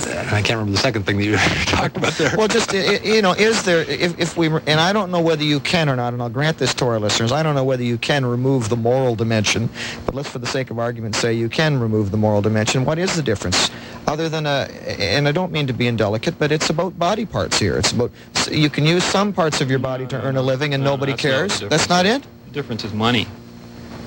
[0.08, 2.36] I can't remember the second thing that you talked about there.
[2.38, 5.60] Well, just you know, is there if, if we and I don't know whether you
[5.60, 7.32] can or not, and I'll grant this to our listeners.
[7.32, 9.70] I don't know whether you can remove the moral dimension,
[10.06, 12.86] but let's, for the sake of argument, say you can remove the moral dimension.
[12.86, 13.70] What is the difference,
[14.08, 14.68] other than a?
[15.00, 17.78] And I don't mean to be indelicate, but it's about body parts here.
[17.78, 18.12] It's about
[18.52, 21.14] you can use some parts of your body to earn a living, and no, nobody
[21.14, 21.62] cares.
[21.62, 22.24] Not that's not it.
[22.46, 23.28] The difference is money.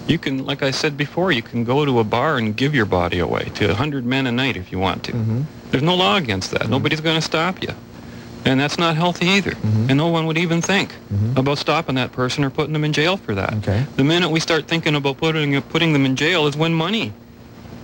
[0.07, 2.87] You can, like I said before, you can go to a bar and give your
[2.87, 5.13] body away to a hundred men a night if you want to.
[5.13, 5.43] Mm-hmm.
[5.71, 6.63] There's no law against that.
[6.63, 6.71] Mm-hmm.
[6.71, 7.75] Nobody's going to stop you.
[8.45, 9.51] And that's not healthy either.
[9.51, 9.91] Mm-hmm.
[9.91, 11.37] And no one would even think mm-hmm.
[11.37, 13.53] about stopping that person or putting them in jail for that.
[13.55, 13.85] Okay.
[13.97, 17.13] The minute we start thinking about putting putting them in jail is when money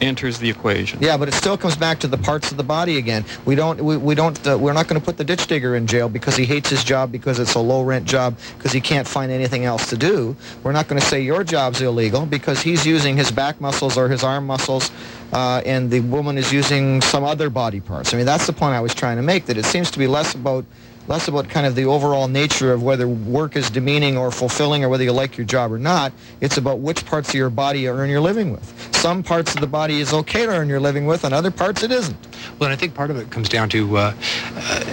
[0.01, 1.01] enters the equation.
[1.01, 3.25] Yeah, but it still comes back to the parts of the body again.
[3.45, 5.87] We don't, we, we don't, uh, we're not going to put the ditch digger in
[5.87, 9.07] jail because he hates his job because it's a low rent job because he can't
[9.07, 10.37] find anything else to do.
[10.63, 14.09] We're not going to say your job's illegal because he's using his back muscles or
[14.09, 14.91] his arm muscles
[15.33, 18.15] uh, and the woman is using some other body parts.
[18.15, 20.07] I mean, that's the point I was trying to make, that it seems to be
[20.07, 20.65] less about
[21.07, 24.88] less about kind of the overall nature of whether work is demeaning or fulfilling or
[24.88, 26.12] whether you like your job or not.
[26.40, 28.95] It's about which parts of your body you earn your living with.
[28.97, 31.83] Some parts of the body is okay to earn your living with, and other parts
[31.83, 32.17] it isn't.
[32.59, 34.14] Well, and I think part of it comes down to, uh,
[34.55, 34.85] uh,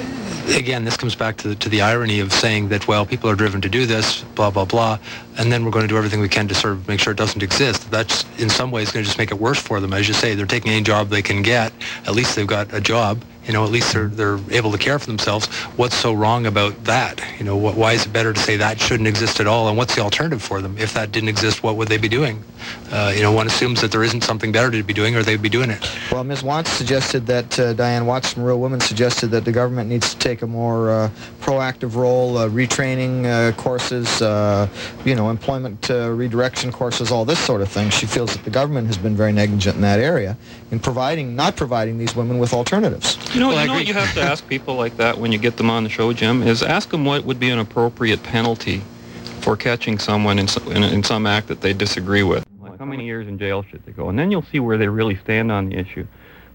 [0.56, 3.62] again, this comes back to, to the irony of saying that, well, people are driven
[3.62, 5.00] to do this, blah, blah, blah,
[5.38, 7.18] and then we're going to do everything we can to sort of make sure it
[7.18, 7.90] doesn't exist.
[7.90, 9.94] That's in some ways going to just make it worse for them.
[9.94, 11.72] As you say, they're taking any job they can get.
[12.06, 15.00] At least they've got a job you know, at least they're, they're able to care
[15.00, 15.48] for themselves.
[15.78, 17.22] What's so wrong about that?
[17.40, 19.68] You know, what, why is it better to say that shouldn't exist at all?
[19.68, 20.78] And what's the alternative for them?
[20.78, 22.44] If that didn't exist, what would they be doing?
[22.92, 25.42] Uh, you know, one assumes that there isn't something better to be doing or they'd
[25.42, 25.90] be doing it.
[26.12, 26.44] Well, Ms.
[26.44, 30.20] Watts suggested that, uh, Diane Watts from Real Women suggested that the government needs to
[30.20, 34.68] take a more uh, proactive role, uh, retraining uh, courses, uh,
[35.04, 37.90] you know, employment redirection courses, all this sort of thing.
[37.90, 40.38] She feels that the government has been very negligent in that area
[40.72, 43.18] in providing, not providing these women with alternatives.
[43.34, 45.38] You know, well, you know what you have to ask people like that when you
[45.38, 48.82] get them on the show, Jim, is ask them what would be an appropriate penalty
[49.40, 52.46] for catching someone in some, in, in some act that they disagree with.
[52.60, 54.10] Like how many years in jail should they go?
[54.10, 56.06] And then you'll see where they really stand on the issue.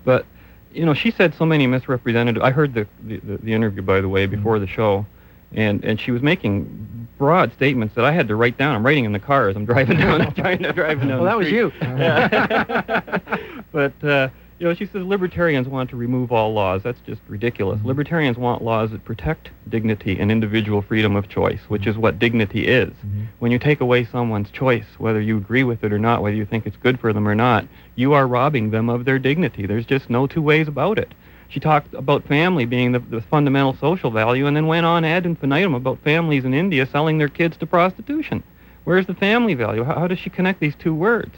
[0.04, 0.26] But,
[0.70, 2.38] you know, she said so many misrepresented.
[2.40, 5.06] I heard the, the, the interview, by the way, before the show,
[5.52, 8.76] and, and she was making broad statements that I had to write down.
[8.76, 11.38] I'm writing in the car as I'm driving down, I'm trying to drive down well,
[11.38, 11.62] that street.
[11.62, 13.62] was you.
[13.72, 16.82] but, uh, you know, she says libertarians want to remove all laws.
[16.82, 17.78] That's just ridiculous.
[17.78, 17.88] Mm-hmm.
[17.88, 22.66] Libertarians want laws that protect dignity and individual freedom of choice, which is what dignity
[22.66, 22.88] is.
[22.88, 23.24] Mm-hmm.
[23.38, 26.46] When you take away someone's choice, whether you agree with it or not, whether you
[26.46, 27.66] think it's good for them or not,
[27.96, 29.66] you are robbing them of their dignity.
[29.66, 31.12] There's just no two ways about it.
[31.48, 35.26] She talked about family being the, the fundamental social value and then went on ad
[35.26, 38.42] infinitum about families in India selling their kids to prostitution.
[38.84, 39.84] Where's the family value?
[39.84, 41.34] How, how does she connect these two words?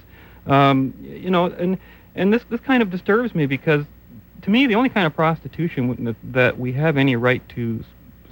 [0.47, 1.79] Um, you know, and
[2.19, 3.85] and this this kind of disturbs me because
[4.43, 7.83] to me the only kind of prostitution that we have any right to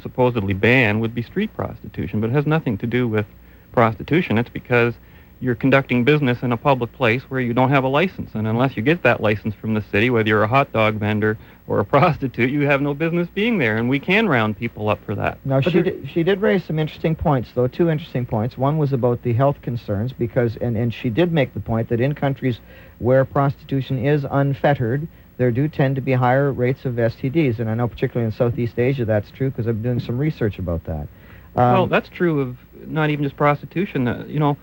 [0.03, 3.27] supposedly ban would be street prostitution, but it has nothing to do with
[3.72, 4.38] prostitution.
[4.38, 4.94] It's because
[5.40, 8.31] you're conducting business in a public place where you don't have a license.
[8.35, 11.37] And unless you get that license from the city, whether you're a hot dog vendor
[11.66, 13.77] or a prostitute, you have no business being there.
[13.77, 15.38] And we can round people up for that.
[15.44, 18.57] Now, she did, she did raise some interesting points, though, two interesting points.
[18.57, 22.01] One was about the health concerns, because, and, and she did make the point that
[22.01, 22.61] in countries
[22.99, 27.59] where prostitution is unfettered, there do tend to be higher rates of STDs.
[27.59, 30.85] And I know particularly in Southeast Asia that's true because I'm doing some research about
[30.85, 31.09] that.
[31.57, 34.09] Um, well, that's true of not even just prostitution.
[34.09, 34.57] Uh, you know,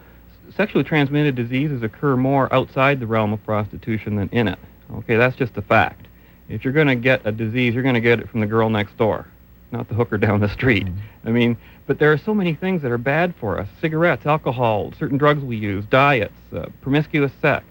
[0.55, 4.59] sexually transmitted diseases occur more outside the realm of prostitution than in it.
[4.95, 6.07] Okay, that's just a fact.
[6.49, 8.69] If you're going to get a disease, you're going to get it from the girl
[8.69, 9.27] next door,
[9.71, 10.85] not the hooker down the street.
[10.85, 11.27] Mm-hmm.
[11.27, 14.93] I mean, but there are so many things that are bad for us cigarettes, alcohol,
[14.97, 17.65] certain drugs we use, diets, uh, promiscuous sex.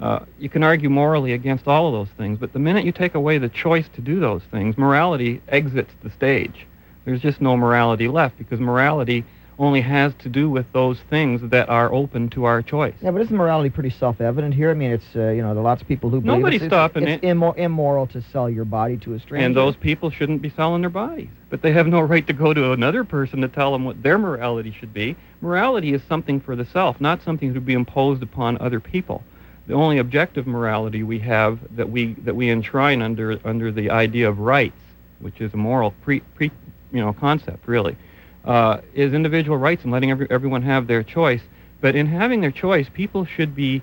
[0.00, 3.14] Uh, you can argue morally against all of those things, but the minute you take
[3.14, 6.66] away the choice to do those things, morality exits the stage.
[7.04, 9.24] There's just no morality left because morality
[9.58, 12.94] only has to do with those things that are open to our choice.
[13.02, 14.70] Yeah, but isn't morality pretty self-evident here?
[14.70, 16.70] I mean, it's uh, you know there are lots of people who believe nobody's it's,
[16.70, 17.26] stopping it's, it.
[17.26, 19.46] Immo- immoral to sell your body to a stranger.
[19.46, 22.54] And those people shouldn't be selling their bodies, but they have no right to go
[22.54, 25.16] to another person to tell them what their morality should be.
[25.40, 29.22] Morality is something for the self, not something to be imposed upon other people.
[29.66, 34.28] The only objective morality we have that we that we enshrine under under the idea
[34.28, 34.80] of rights,
[35.18, 36.50] which is a moral pre, pre
[36.92, 37.96] you know concept really
[38.44, 41.42] uh, is individual rights and letting every, everyone have their choice.
[41.80, 43.82] But in having their choice, people should be,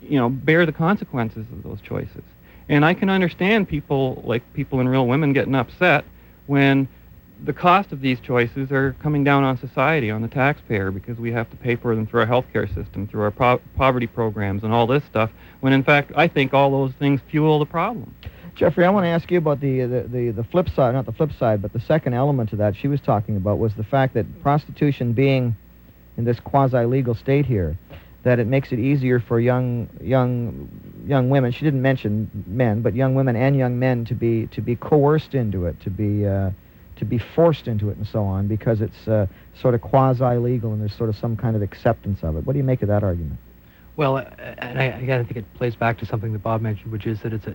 [0.00, 2.22] you know, bear the consequences of those choices.
[2.68, 6.04] And I can understand people, like people in Real Women, getting upset
[6.46, 6.88] when
[7.44, 11.30] the cost of these choices are coming down on society, on the taxpayer, because we
[11.30, 14.72] have to pay for them through our healthcare system, through our po- poverty programs, and
[14.72, 15.30] all this stuff.
[15.60, 18.14] When in fact, I think all those things fuel the problem.
[18.56, 21.12] Jeffrey, I want to ask you about the, the, the, the, flip side, not the
[21.12, 24.14] flip side, but the second element to that she was talking about was the fact
[24.14, 25.54] that prostitution being
[26.16, 27.76] in this quasi-legal state here,
[28.22, 30.70] that it makes it easier for young, young,
[31.06, 34.62] young women, she didn't mention men, but young women and young men to be, to
[34.62, 36.50] be coerced into it, to be, uh,
[36.96, 39.26] to be forced into it and so on, because it's uh,
[39.60, 42.46] sort of quasi-legal and there's sort of some kind of acceptance of it.
[42.46, 43.38] What do you make of that argument?
[43.96, 47.06] Well, and I, again, I think it plays back to something that Bob mentioned, which
[47.06, 47.54] is that it's a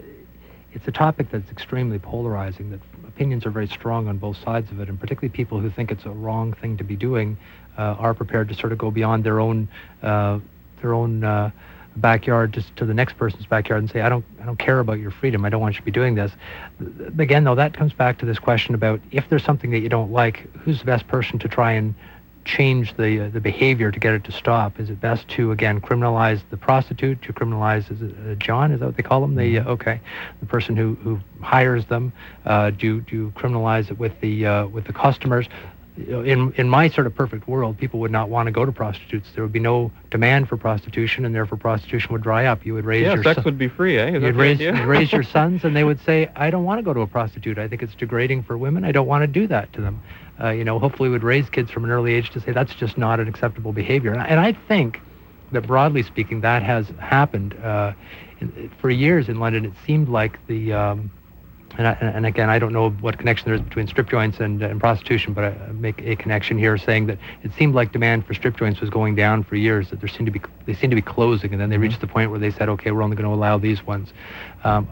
[0.73, 4.79] it's a topic that's extremely polarizing, that opinions are very strong on both sides of
[4.79, 7.37] it, and particularly people who think it's a wrong thing to be doing
[7.77, 9.67] uh, are prepared to sort of go beyond their own,
[10.01, 10.39] uh,
[10.81, 11.51] their own uh,
[11.97, 14.99] backyard just to the next person's backyard and say, I don't, I don't care about
[14.99, 15.43] your freedom.
[15.43, 16.31] I don't want you to be doing this.
[17.19, 20.11] Again, though, that comes back to this question about if there's something that you don't
[20.11, 21.93] like, who's the best person to try and
[22.45, 24.79] change the uh, the behavior to get it to stop?
[24.79, 27.21] Is it best to again criminalize the prostitute?
[27.23, 28.71] To criminalize is it uh, John?
[28.71, 29.35] Is that what they call them?
[29.35, 29.99] The uh, okay,
[30.39, 32.13] the person who who hires them.
[32.45, 35.47] Uh, do do criminalize it with the uh, with the customers?
[35.97, 39.29] In in my sort of perfect world, people would not want to go to prostitutes.
[39.33, 42.65] There would be no demand for prostitution, and therefore prostitution would dry up.
[42.65, 44.11] You would raise yeah, your sex son- would be free, eh?
[44.15, 46.93] Is you'd raise, raise your sons, and they would say, "I don't want to go
[46.93, 47.57] to a prostitute.
[47.57, 48.85] I think it's degrading for women.
[48.85, 50.01] I don't want to do that to them."
[50.39, 52.97] Uh, you know, hopefully, would raise kids from an early age to say that's just
[52.97, 54.11] not an acceptable behavior.
[54.13, 55.01] And I, and I think
[55.51, 57.91] that broadly speaking, that has happened uh,
[58.39, 59.65] in, for years in London.
[59.65, 61.11] It seemed like the um,
[61.77, 64.61] and, I, and, again, I don't know what connection there is between strip joints and,
[64.61, 68.33] and prostitution, but I make a connection here saying that it seemed like demand for
[68.33, 70.95] strip joints was going down for years, that there seemed to be, they seemed to
[70.95, 71.83] be closing, and then they mm-hmm.
[71.83, 74.13] reached the point where they said, okay, we're only going to allow these ones.
[74.63, 74.87] Um,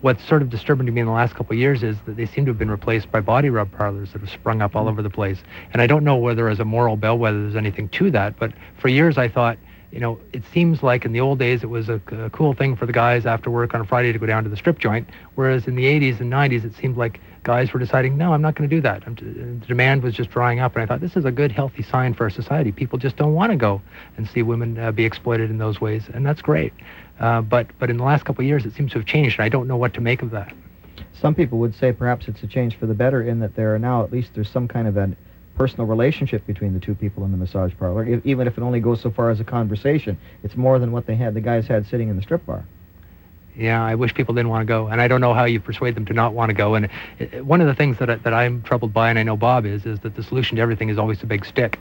[0.00, 2.26] what's sort of disturbing to me in the last couple of years is that they
[2.26, 4.90] seem to have been replaced by body rub parlors that have sprung up all mm-hmm.
[4.90, 5.38] over the place.
[5.72, 8.88] And I don't know whether as a moral bellwether there's anything to that, but for
[8.88, 9.58] years I thought,
[9.90, 12.76] you know, it seems like in the old days it was a, a, cool thing
[12.76, 15.08] for the guys after work on a Friday to go down to the strip joint,
[15.34, 18.54] whereas in the 80s and 90s it seemed like guys were deciding, no, I'm not
[18.54, 19.04] going to do that.
[19.04, 22.14] the demand was just drying up, and I thought this is a good, healthy sign
[22.14, 22.70] for our society.
[22.70, 23.82] People just don't want to go
[24.16, 26.72] and see women uh, be exploited in those ways, and that's great.
[27.18, 29.44] Uh, but but in the last couple of years it seems to have changed, and
[29.44, 30.54] I don't know what to make of that.
[31.12, 33.78] Some people would say perhaps it's a change for the better in that there are
[33.78, 35.16] now at least there's some kind of an
[35.60, 38.80] personal relationship between the two people in the massage parlor, if, even if it only
[38.80, 40.18] goes so far as a conversation.
[40.42, 42.64] It's more than what they had, the guys had sitting in the strip bar.
[43.54, 45.96] Yeah, I wish people didn't want to go, and I don't know how you persuade
[45.96, 46.76] them to not want to go.
[46.76, 49.36] And it, one of the things that I, that I'm troubled by, and I know
[49.36, 51.78] Bob is, is that the solution to everything is always a big stick.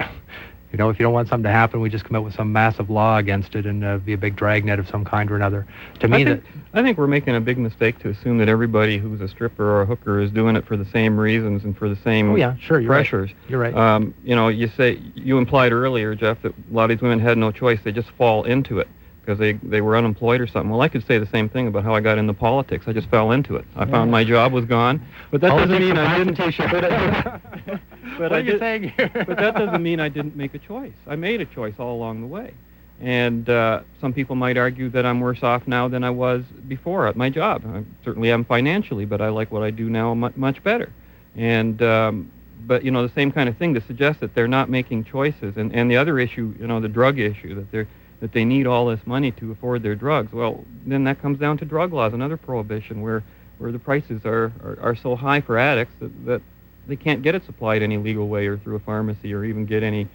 [0.74, 2.52] You know, if you don't want something to happen, we just come up with some
[2.52, 5.66] massive law against it and uh, be a big dragnet of some kind or another.
[6.02, 6.42] To me, that
[6.74, 9.82] I think we're making a big mistake to assume that everybody who's a stripper or
[9.82, 12.56] a hooker is doing it for the same reasons and for the same oh, yeah,
[12.58, 13.32] sure, you're pressures.
[13.32, 13.50] Right.
[13.50, 13.76] You're right.
[13.76, 17.20] Um, you know, you say you implied earlier, Jeff, that a lot of these women
[17.20, 18.88] had no choice; they just fall into it
[19.22, 20.70] because they they were unemployed or something.
[20.70, 22.86] Well, I could say the same thing about how I got into politics.
[22.88, 23.66] I just fell into it.
[23.76, 23.92] I yeah.
[23.92, 26.38] found my job was gone, but that doesn't mean I didn't.
[26.58, 27.80] but
[28.20, 29.12] what I are you did, saying here?
[29.28, 30.94] but that doesn't mean I didn't make a choice.
[31.08, 32.54] I made a choice all along the way.
[33.02, 37.08] And uh, some people might argue that I'm worse off now than I was before
[37.08, 37.62] at my job.
[37.62, 40.92] Certainly I certainly am financially, but I like what I do now much, much better.
[41.36, 42.32] And um,
[42.66, 45.56] but you know the same kind of thing to suggest that they're not making choices.
[45.56, 47.88] And and the other issue, you know, the drug issue that they're
[48.20, 50.34] that they need all this money to afford their drugs.
[50.34, 53.24] Well, then that comes down to drug laws, another prohibition where
[53.60, 56.42] where the prices are, are, are so high for addicts that, that
[56.88, 59.84] they can't get it supplied any legal way or through a pharmacy or even get
[59.84, 60.08] any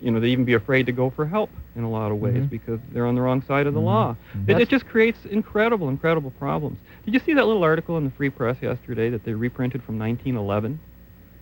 [0.00, 2.42] you know, they even be afraid to go for help in a lot of ways
[2.44, 2.50] Mhm.
[2.50, 3.84] because they're on the wrong side of the Mhm.
[3.84, 4.16] law.
[4.34, 4.48] Mhm.
[4.50, 6.78] It, it just creates incredible, incredible problems.
[7.04, 9.98] Did you see that little article in the Free Press yesterday that they reprinted from
[9.98, 10.78] 1911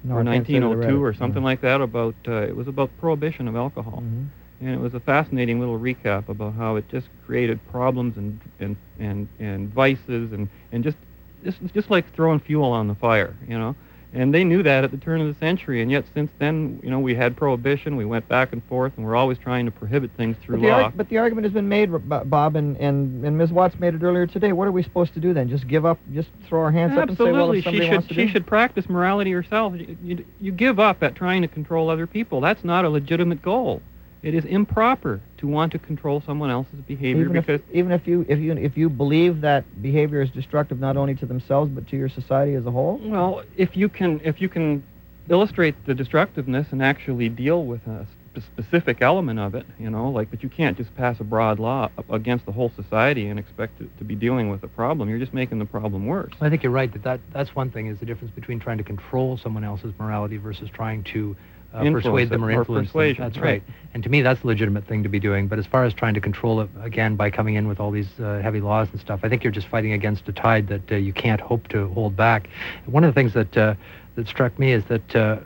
[0.05, 2.15] No, or I can't say that I read 1902 or something like that about?
[2.27, 4.27] Uh, it was about prohibition of alcohol, Mhm.
[4.61, 8.77] and it was a fascinating little recap about how it just created problems and and
[8.99, 10.97] and and vices and and just
[11.45, 13.75] just just like throwing fuel on the fire, you know.
[14.15, 16.89] And they knew that at the turn of the century, and yet since then, you
[16.89, 17.95] know, we had prohibition.
[17.95, 20.69] We went back and forth, and we're always trying to prohibit things through But the,
[20.69, 20.83] law.
[20.85, 23.53] arg- but the argument has been made, Bob, and, and, and Ms.
[23.53, 24.53] Watts made it earlier today.
[24.53, 25.51] What are we supposed to do then?
[25.51, 25.99] Just give up?
[26.15, 28.15] Just throw our hands up and say, well, Absolutely, if she somebody should wants to
[28.15, 28.33] she do?
[28.33, 29.75] should practice morality herself.
[29.77, 32.41] You, you, you give up at trying to control other people.
[32.41, 33.83] That's not a legitimate goal.
[34.23, 38.07] It is improper to want to control someone else's behavior even if, because even if
[38.07, 41.87] you if you if you believe that behavior is destructive not only to themselves but
[41.89, 43.01] to your society as a whole.
[43.03, 44.83] well, if you can if you can
[45.31, 50.11] illustrate the destructiveness and actually deal with a sp- specific element of it, you know,
[50.11, 53.81] like but you can't just pass a broad law against the whole society and expect
[53.81, 55.09] it to be dealing with the problem.
[55.09, 56.33] You're just making the problem worse.
[56.41, 58.85] I think you're right that, that that's one thing is the difference between trying to
[58.85, 61.37] control someone else's morality versus trying to
[61.73, 63.31] uh, persuade them or or influence persuasion, them.
[63.31, 63.63] That's right.
[63.67, 63.75] right.
[63.95, 65.49] And to me, that's a legitimate thing to be doing.
[65.49, 68.09] But as far as trying to control it again by coming in with all these
[68.21, 70.97] uh, heavy laws and stuff, I think you're just fighting against a tide that uh,
[70.97, 72.49] you can't hope to hold back.
[72.87, 73.75] One of the things that uh,
[74.17, 75.45] that struck me is that.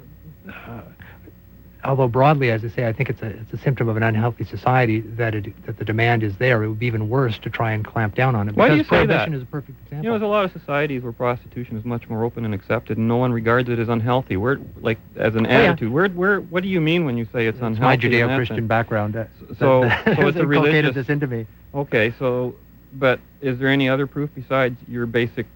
[1.84, 4.44] Although broadly, as I say, I think it's a it's a symptom of an unhealthy
[4.44, 6.62] society that it that the demand is there.
[6.62, 8.54] It would be even worse to try and clamp down on it.
[8.54, 9.32] Why do because you say that?
[9.32, 9.96] is a perfect example.
[10.04, 12.98] You know, there's a lot of societies where prostitution is much more open and accepted,
[12.98, 14.36] and no one regards it as unhealthy.
[14.36, 15.56] Where, like, as an Oh, yeah.
[15.72, 18.08] attitude, where, where, what do you mean when you say it's, It's my unhealthy?
[18.10, 19.16] that Judeo-Christian background.
[19.16, 19.24] Uh,
[19.58, 21.46] So- that- so it's a religious- this into me.
[21.74, 22.54] Okay, so,
[22.92, 25.46] but is there any other proof besides your basic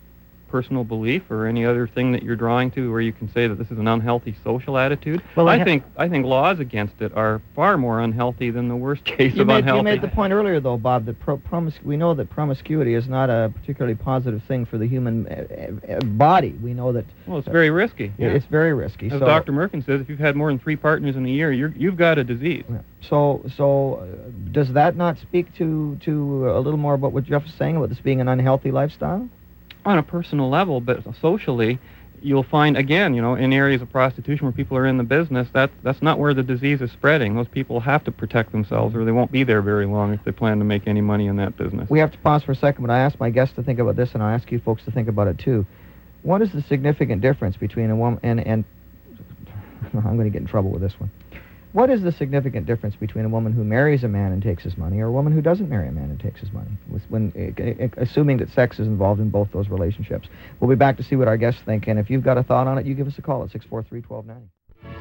[0.56, 3.56] personal belief, or any other thing that you're drawing to, where you can say that
[3.58, 5.22] this is an unhealthy social attitude?
[5.36, 8.76] Well, I I think I think laws against it are far more unhealthy than the
[8.76, 9.78] worst case You of made, unhealthy.
[9.78, 13.06] you made the point earlier, though, Bob, that pro- promis- we know that promiscuity is
[13.06, 16.52] not a particularly positive thing for the human uh, uh, body.
[16.62, 18.12] We know that well, it's very risky.
[18.16, 19.06] it- it's very risky.
[19.10, 19.52] As so, Dr.
[19.52, 22.16] Merkin says, if you've had more than three partners in a year, you're, you've got
[22.16, 22.64] a disease.
[22.70, 22.78] Yeah.
[23.02, 27.42] So, so uh, does that not speak to to a little more about what Jeff
[27.44, 29.28] was saying about this being an unhealthy lifestyle?
[29.86, 31.78] On a personal level, but socially,
[32.20, 35.48] you'll find again, you know, in areas of prostitution where people are in the business,
[35.54, 37.36] that that's not where the disease is spreading.
[37.36, 40.32] Those people have to protect themselves, or they won't be there very long if they
[40.32, 41.88] plan to make any money in that business.
[41.88, 43.96] We have to pause for a second, but I asked my guests to think about
[43.96, 45.64] this, and I ask you folks to think about it too.
[46.22, 48.64] What is the significant difference between a woman and and
[49.94, 51.10] I'm going to get in trouble with this one.
[51.72, 54.78] What is the significant difference between a woman who marries a man and takes his
[54.78, 56.70] money, or a woman who doesn't marry a man and takes his money?
[56.88, 60.28] With, when uh, uh, assuming that sex is involved in both those relationships.
[60.58, 62.66] We'll be back to see what our guests think, and if you've got a thought
[62.66, 64.36] on it, you give us a call at 643-1290.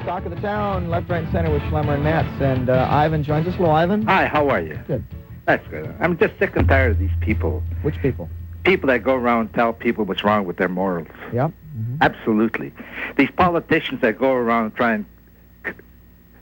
[0.04, 3.22] Talk of the town, left, right, and center with Schlemmer and Metz, and uh, Ivan
[3.22, 3.54] joins us.
[3.54, 4.02] Hello, Ivan.
[4.06, 4.78] Hi, how are you?
[4.86, 5.02] Good.
[5.46, 5.94] That's good.
[6.00, 7.62] I'm just sick and tired of these people.
[7.82, 8.28] Which people?
[8.64, 11.06] People that go around and tell people what's wrong with their morals.
[11.32, 11.52] Yep.
[11.78, 11.98] Mhm.
[12.00, 12.72] Absolutely.
[13.16, 15.10] These politicians that go around and try and c-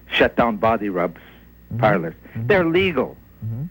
[0.06, 1.20] shut down body rubs,
[1.72, 1.78] Mhm.
[1.78, 2.46] parlors, Mhm.
[2.48, 3.16] they're legal.
[3.44, 3.68] Mhm.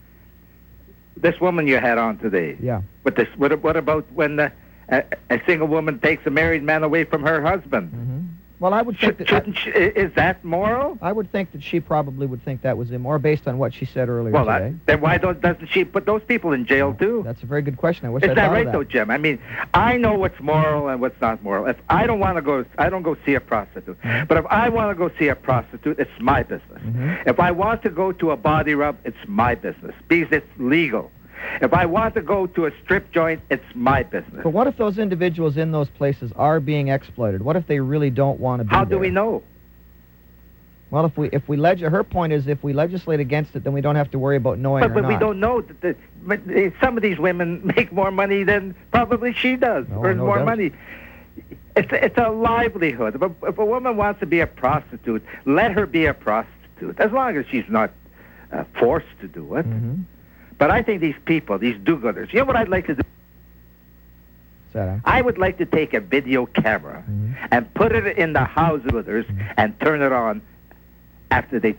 [1.18, 2.58] This woman you had on today.
[2.60, 2.82] Yeah.
[3.04, 4.52] But this, what, what about when the,
[4.90, 7.92] a, a single woman takes a married man away from her husband?
[8.64, 10.98] Well, I would think Should, that she, is that moral?
[11.02, 13.84] I would think that she probably would think that was immoral based on what she
[13.84, 14.70] said earlier Well, today.
[14.70, 17.24] that, then why don't, doesn't she put those people in jail too?
[17.26, 18.06] That's a very good question.
[18.06, 19.12] I wish Is I'd that right, of though, Jim?
[19.12, 19.42] I mean,
[19.74, 21.66] I know what's moral and what's not moral.
[21.66, 24.02] If I don't want to go, I don't go see a prostitute.
[24.02, 24.30] Mhm.
[24.30, 26.82] But if I want to go see a prostitute, it's my business.
[26.84, 27.28] Mhm.
[27.28, 31.12] If I want to go to a body rub, it's my business because it's legal.
[31.62, 34.42] If I want to go to a strip joint, it's my business.
[34.44, 37.42] But what if those individuals in those places are being exploited?
[37.44, 39.00] What if they really don't want to be How do there?
[39.00, 39.44] we know?
[40.90, 43.74] Well, if we if we leg- her point is if we legislate against it, then
[43.74, 45.62] we don't have to worry about knowing But, but we don't know.
[45.62, 46.40] That the, but
[46.80, 50.38] some of these women make more money than probably she does, Oh, earns no more
[50.38, 50.46] doubt.
[50.46, 50.72] money.
[51.76, 53.16] It's a, it's a livelihood.
[53.16, 57.00] If a, if a woman wants to be a prostitute, let her be a prostitute,
[57.00, 57.92] as long as she's not
[58.52, 59.66] uh, forced to do it.
[59.66, 60.04] Mhm.
[60.64, 63.02] But I think these people, these do-gooders, you know what I'd like to do?
[64.74, 65.02] Is?
[65.04, 67.34] I would like to take a video camera Mhm.
[67.52, 69.26] and put it in the house of others
[69.58, 70.42] and turn it on
[71.32, 71.76] after they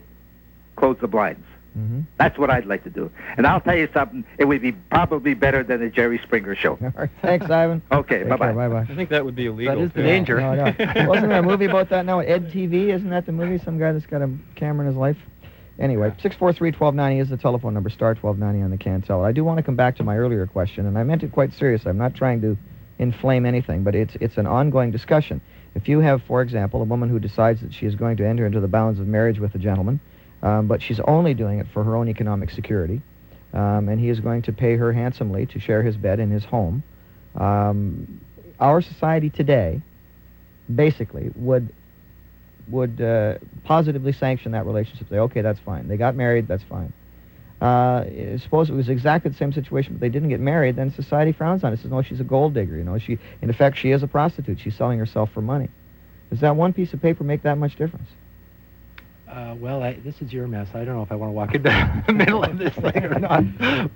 [0.77, 1.47] close the blinds.
[1.79, 2.05] Mhm.
[2.19, 3.11] That's what I'd like to do.
[3.39, 6.77] And I'll tell you something, it would be probably better than the Jerry Springer show.
[7.23, 7.81] Thanks, Ivan.
[7.91, 8.53] Okay, bye-bye.
[8.53, 8.87] Bye-bye.
[8.91, 9.81] I think that would be illegal.
[9.81, 10.07] is the too.
[10.07, 10.41] danger.
[10.43, 10.65] No, no.
[11.09, 12.21] Wasn't there a movie about that now?
[12.21, 13.57] Ed TV, isn't that the movie?
[13.65, 15.17] Some guy that's got a camera in his life.
[15.79, 19.25] Anyway, 643-1290 is the telephone number, star 1290 on the Cantel.
[19.25, 21.53] I do want to come back to my earlier question, and I meant it quite
[21.53, 21.85] serious.
[21.85, 22.57] I'm not trying to
[22.99, 25.41] inflame anything, but it's, it's an ongoing discussion.
[25.75, 28.47] If you have, for example, a woman who decides that she is going to enter
[28.47, 29.99] into the bounds of marriage with a gentleman,
[30.45, 33.03] um, but she's only doing it for her own economic security,
[33.53, 36.45] um, and he is going to pay her handsomely to share his bed in his
[36.45, 36.85] home,
[37.35, 38.21] um,
[38.61, 39.83] our society today
[40.73, 41.73] basically would
[42.69, 45.09] would uh, positively sanction that relationship.
[45.09, 45.89] Say, okay, that's fine.
[45.89, 46.93] They got married, that's fine.
[47.61, 48.05] Uh,
[48.39, 51.65] suppose it was exactly the same situation, but they didn't get married, then society frowns
[51.65, 51.79] on it.
[51.79, 52.77] Says, no, she's a gold digger.
[52.77, 54.61] You know, she, in effect, she is a prostitute.
[54.61, 55.69] She's selling herself for money.
[56.31, 58.09] Does that one piece of paper make that much difference?
[59.29, 60.69] Uh, well, I, this is your mess.
[60.75, 63.19] I don't know if I want to walk into the middle of this thing or
[63.19, 63.45] not.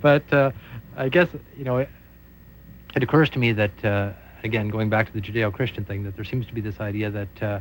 [0.01, 0.53] But uh,
[0.97, 1.89] I guess, you know, it,
[2.95, 4.13] it occurs to me that, uh,
[4.45, 7.43] again, going back to the Judeo-Christian thing, that there seems to be this idea that
[7.43, 7.61] uh,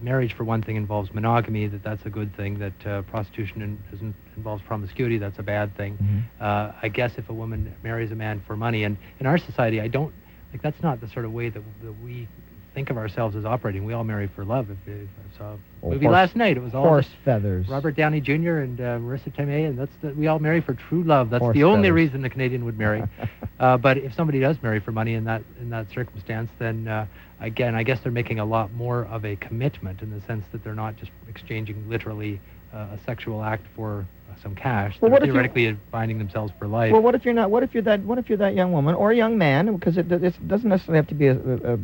[0.00, 4.14] marriage, for one thing, involves monogamy, that that's a good thing, that uh, prostitution in,
[4.36, 5.94] involves promiscuity, that's a bad thing.
[5.94, 6.18] Mm-hmm.
[6.40, 9.80] Uh, I guess if a woman marries a man for money, and in our society,
[9.80, 10.14] I don't,
[10.52, 12.28] like, that's not the sort of way that, that we
[12.74, 13.84] think of ourselves as operating.
[13.84, 14.68] We all marry for love.
[14.70, 17.68] If, if I saw a movie horse, last night, it was all horse feathers.
[17.68, 18.58] Robert Downey Jr.
[18.58, 21.30] and uh, Marisa Tomei, and that's the, we all marry for true love.
[21.30, 21.94] That's horse the only feathers.
[21.94, 23.04] reason a Canadian would marry.
[23.60, 27.06] uh, but if somebody does marry for money in that in that circumstance, then uh,
[27.40, 30.64] again, I guess they're making a lot more of a commitment in the sense that
[30.64, 32.40] they're not just exchanging literally
[32.72, 34.04] uh, a sexual act for
[34.44, 34.96] some cash.
[35.00, 36.92] Well, if theoretically binding themselves for life.
[36.92, 37.50] Well, what if you're not?
[37.50, 38.00] What if you're that?
[38.02, 39.74] What if you're that young woman or a young man?
[39.74, 41.78] Because it, it doesn't necessarily have to be a, a, a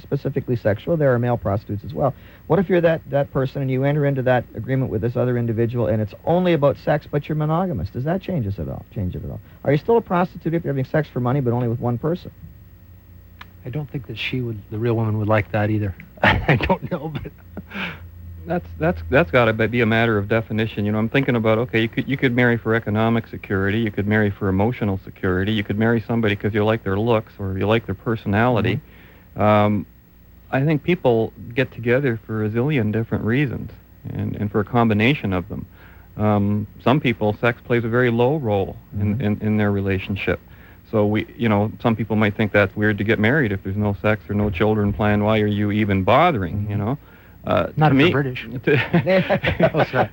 [0.00, 0.96] specifically sexual.
[0.96, 2.14] There are male prostitutes as well.
[2.46, 5.36] What if you're that that person and you enter into that agreement with this other
[5.36, 7.90] individual and it's only about sex, but you're monogamous?
[7.90, 8.86] Does that change it at all?
[8.94, 9.40] Change it at all?
[9.64, 11.98] Are you still a prostitute if you're having sex for money, but only with one
[11.98, 12.30] person?
[13.64, 15.96] I don't think that she would, the real woman, would like that either.
[16.22, 17.32] I don't know, but
[18.46, 20.84] that's that's that's got to be a matter of definition.
[20.84, 23.90] You know, I'm thinking about okay, you could you could marry for economic security, you
[23.90, 27.58] could marry for emotional security, you could marry somebody because you like their looks or
[27.58, 28.80] you like their personality.
[29.36, 29.42] Mm-hmm.
[29.42, 29.86] Um,
[30.50, 33.70] I think people get together for a zillion different reasons,
[34.08, 35.66] and and for a combination of them.
[36.16, 39.20] Um, some people, sex plays a very low role in, mm-hmm.
[39.20, 40.40] in, in their relationship.
[40.90, 43.76] So we, you know, some people might think that's weird to get married if there's
[43.76, 45.24] no sex or no children planned.
[45.24, 46.62] Why are you even bothering?
[46.70, 46.78] You mm-hmm.
[46.78, 46.98] know.
[47.46, 48.46] Uh, Not to me, British.
[48.64, 50.10] To, oh, sorry.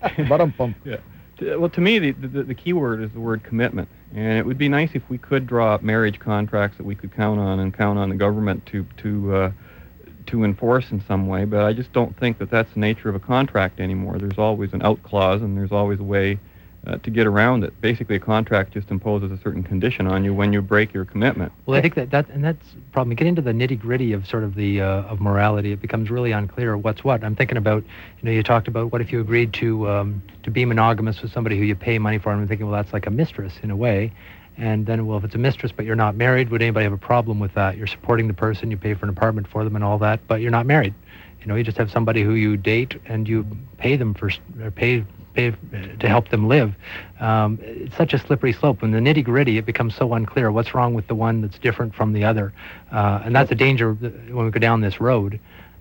[0.86, 0.98] yeah.
[1.38, 3.90] To, well, to me, the, the, the key word is the word commitment.
[4.14, 7.12] And it would be nice if we could draw up marriage contracts that we could
[7.12, 9.52] count on and count on the government to, to, uh,
[10.28, 11.46] to enforce in some way.
[11.46, 14.20] But I just don't think that that's the nature of a contract anymore.
[14.20, 16.40] There's always an out clause and there's always a way
[16.86, 17.80] uh, to get around it.
[17.82, 21.52] Basically, a contract just imposes a certain condition on you when you break your commitment.
[21.66, 23.16] Well, I think that, that and that's problem.
[23.16, 25.72] Get into the nitty gritty of sort of the uh, of morality.
[25.72, 27.24] It becomes really unclear what's what.
[27.24, 30.52] I'm thinking about, you know, you talked about what if you agreed to um, to
[30.52, 32.32] be monogamous with somebody who you pay money for.
[32.32, 34.12] And I'm thinking, well, that's like a mistress in a way.
[34.56, 36.98] And then, well, if it's a mistress but you're not married, would anybody have a
[36.98, 37.78] problem with that?
[37.78, 40.42] You're supporting the person, you pay for an apartment for them and all that, but
[40.42, 40.94] you're not married.
[41.42, 43.46] You know, you just have somebody who you date and you
[43.78, 44.30] pay them for,
[44.62, 45.04] or pay
[45.34, 45.52] pay
[46.00, 46.74] to help them live.
[47.20, 48.82] Um, it's such a slippery slope.
[48.82, 51.96] When the nitty gritty, it becomes so unclear what's wrong with the one that's different
[51.96, 52.54] from the other,
[52.92, 55.40] uh, and that's a danger when we go down this road.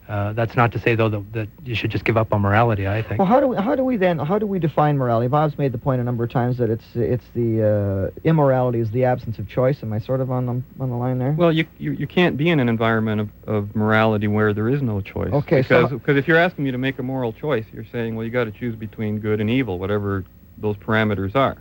[0.09, 2.89] Uh, that's not to say, though, that, that, you should just give up on morality.
[2.89, 3.19] I think.
[3.19, 5.29] Well, how do we, how do we then how do we define morality?
[5.29, 8.91] Bob's made the point a number of times that it's it's the uh, immorality is
[8.91, 9.83] the absence of choice.
[9.83, 11.33] Am I sort of on the on the line there?
[11.33, 14.83] Well, you you, you can't be in an environment of, of morality where there is
[14.83, 15.33] no choice.
[15.33, 18.17] Okay, because so because if you're asking me to make a moral choice, you're saying,
[18.17, 20.25] well, you got to choose between good and evil, whatever
[20.59, 21.59] those parameters are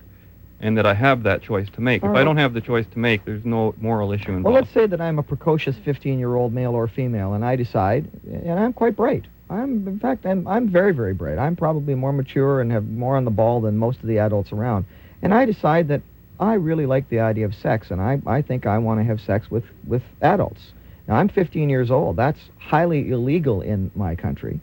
[0.62, 2.03] and that I have that choice to make.
[2.03, 4.45] If I don't have the choice to make, there's no moral issue involved.
[4.45, 8.59] Well, let's say that I'm a precocious 15-year-old male or female, and I decide, and
[8.59, 9.26] I'm quite bright.
[9.49, 11.38] I'm, in fact, I'm, I'm very, very bright.
[11.38, 14.51] I'm probably more mature and have more on the ball than most of the adults
[14.51, 14.86] around.
[15.22, 16.01] And I decide that
[16.39, 19.20] I really like the idea of sex, and I, I think I want to have
[19.20, 20.74] sex with, with adults.
[21.07, 22.16] Now, I'm 15 years old.
[22.16, 24.59] That's highly illegal in my country.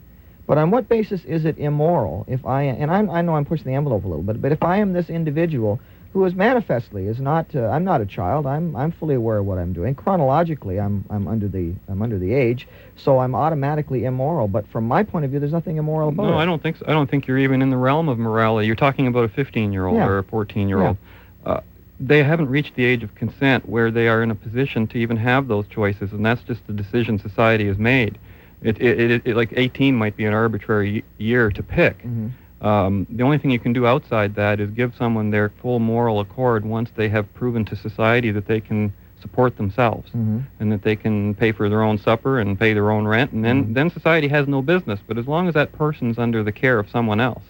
[0.49, 3.67] But on what basis is it immoral if I, and I'm, i know I'm pushing
[3.67, 5.79] the envelope a little bit, but if I am this individual
[6.11, 9.45] who is manifestly is not, uh, I'm not a child, I'm, I'm fully aware of
[9.45, 9.93] what I'm doing.
[9.93, 14.47] Chronologically, I'm, I'm, under the, I'm under the age, so I'm automatically immoral.
[14.47, 16.31] But from my point of view, there's nothing immoral about no, it.
[16.31, 16.85] No, I don't think so.
[16.87, 18.65] I don't think you're even in the realm of morality.
[18.65, 20.07] You're talking about a 15-year-old yeah.
[20.07, 20.97] or a 14-year-old.
[21.45, 21.51] Yeah.
[21.51, 21.61] Uh,
[21.99, 25.15] they haven't reached the age of consent where they are in a position to even
[25.17, 28.17] have those choices, and that's just the decision society has made.
[28.61, 31.99] It, it, it, it, like 18 might be an arbitrary year to pick.
[31.99, 32.65] Mm-hmm.
[32.65, 36.19] Um, the only thing you can do outside that is give someone their full moral
[36.19, 38.91] accord once they have proven to society that they can
[39.21, 40.39] support themselves mm-hmm.
[40.59, 43.43] and that they can pay for their own supper and pay their own rent, and
[43.45, 43.73] then Mm-hmm.
[43.73, 44.99] then society has no business.
[45.07, 47.43] But as long as that person's under the care of someone else,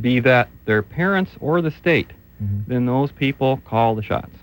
[0.00, 2.10] be that their parents or the state,
[2.42, 2.66] Mhm.
[2.66, 4.34] then those people call the shots.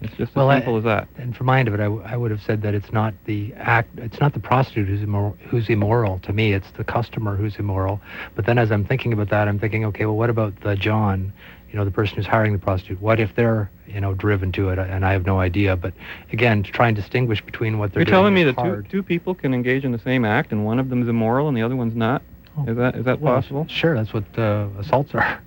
[0.00, 1.08] It's just as Well, I- simple as that.
[1.16, 3.14] And from my end of it, I, w- I would have said that it's not
[3.24, 6.20] the act, it's not the prostitute who's immoral, who's immoral.
[6.20, 8.00] To me, it's the customer who's immoral.
[8.36, 11.32] But then, as I'm thinking about that, I'm thinking, okay, well, what about the John,
[11.70, 13.00] you know, the person who's hiring the prostitute?
[13.00, 14.78] What if they're, you know, driven to it?
[14.78, 15.74] And I have no idea.
[15.76, 15.94] But
[16.32, 19.34] again, to try and distinguish between what they're You're telling me that two, two people
[19.34, 21.74] can engage in the same act and one of them is immoral and the other
[21.76, 22.22] one's not?
[22.56, 22.64] Oh.
[22.68, 23.66] Is that is that Well, possible?
[23.68, 25.40] Sure, that's what uh, assaults are.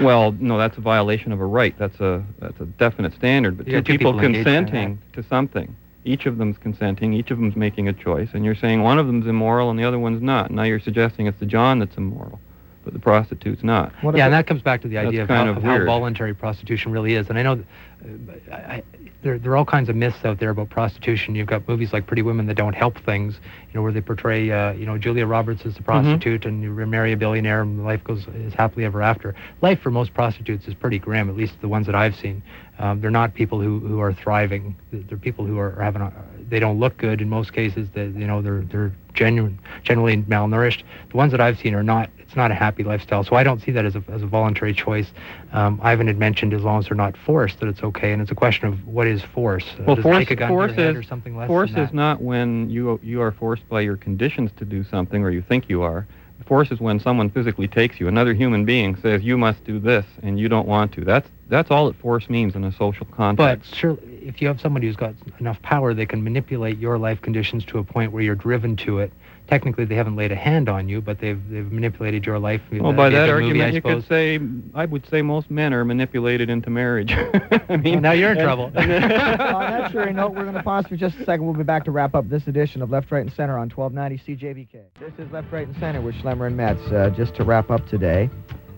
[0.00, 1.76] Well, no, that's a violation of a right.
[1.78, 3.56] That's a that's a definite standard.
[3.56, 7.12] But two two people, people engaged in an consenting to something, each of them's consenting,
[7.12, 9.84] each of them's making a choice, and you're saying one of them's immoral and the
[9.84, 10.50] other one's not.
[10.50, 12.40] Now you're suggesting it's the John that's immoral,
[12.84, 13.92] but the prostitute's not.
[14.02, 15.84] What yeah, and that comes back to the idea of, kind how, of of how
[15.84, 17.28] voluntary prostitution really is.
[17.28, 18.82] And I know uh, I, I,
[19.22, 21.34] there, there are all kinds of myths out there about prostitution.
[21.34, 23.34] You've got movies like Pretty Women that don't help things,
[23.68, 26.70] you know, where they portray, uh, you know, Julia Roberts as the prostitute and you
[26.70, 29.34] marry a billionaire and life goes is happily ever after.
[29.60, 32.42] Life for most prostitutes is pretty grim, at least the ones that I've seen.
[32.78, 34.74] Um, they're not people who, who are thriving.
[34.90, 36.12] They're they're people who are, are having a,
[36.48, 37.88] they don't look good in most cases.
[37.94, 40.82] They, you know, they're they're genuine, generally malnourished.
[41.10, 42.10] The ones that I've seen are not.
[42.32, 43.24] It's not a happy lifestyle.
[43.24, 45.12] So I don't see that as a as a voluntary choice.
[45.52, 48.30] Um, Ivan had mentioned as long as they're not forced that it's okay, and it's
[48.30, 49.66] a question of what is force.
[49.78, 52.70] Uh, Well, does force, a gun force is or something less force is not when
[52.70, 56.06] you you are forced by your conditions to do something or you think you are.
[56.46, 58.08] Force is when someone physically takes you.
[58.08, 61.04] Another human being says you must do this and you don't want to.
[61.04, 63.70] That's that's all that force means in a social context.
[63.70, 67.20] But sure, if you have somebody who's got enough power, they can manipulate your life
[67.20, 69.12] conditions to a point where you're driven to it.
[69.52, 72.62] Technically, they haven't laid a hand on you, but they've they've manipulated your life.
[72.72, 74.40] well, by that argument, I you could say
[74.74, 77.12] I would say most men are manipulated into marriage.
[77.68, 78.64] I mean, Well, now you're in and- trouble.
[78.64, 81.44] On that cheery note, we're going to pause for just a second.
[81.44, 84.36] We'll be back to wrap up this edition of Left, Right, and Center on 1290
[84.36, 84.80] CJBK.
[84.98, 86.80] This is Left, Right, and Center with Schlemmer and Metz.
[86.90, 88.30] Uh, just to wrap up today,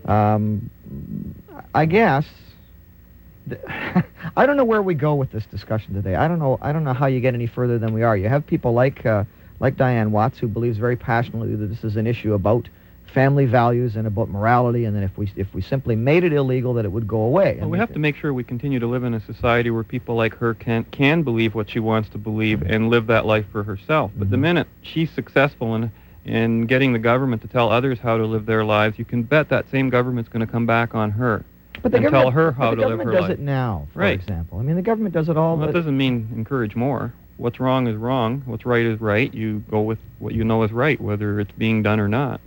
[0.09, 0.69] um,
[1.73, 2.25] I guess
[4.35, 6.15] I don't know where we go with this discussion today.
[6.15, 6.57] I don't know.
[6.61, 8.17] I don't know how you get any further than we are.
[8.17, 9.23] You have people like uh,
[9.59, 12.67] like Diane Watts who believes very passionately that this is an issue about
[13.05, 16.73] family values and about morality, and that if we if we simply made it illegal,
[16.73, 17.57] that it would go away.
[17.61, 19.83] Well, we have it- to make sure we continue to live in a society where
[19.83, 23.45] people like her can can believe what she wants to believe and live that life
[23.51, 24.11] for herself.
[24.17, 24.41] But the Mhm.
[24.41, 25.91] minute she's successful in
[26.25, 29.47] in getting the government to tell others how to live their lives, you can bet
[29.49, 31.43] that same government's going to come back on her.
[31.83, 32.97] But the and tell her how the to live her life.
[32.97, 34.15] The government does it now, for Right.
[34.15, 34.57] example.
[34.57, 35.55] I mean, the government does it all.
[35.55, 37.13] Well, that doesn't mean encourage more.
[37.37, 38.43] What's wrong is wrong.
[38.45, 39.33] What's right is right.
[39.33, 42.39] You go with what you know is right, whether it's being done or not.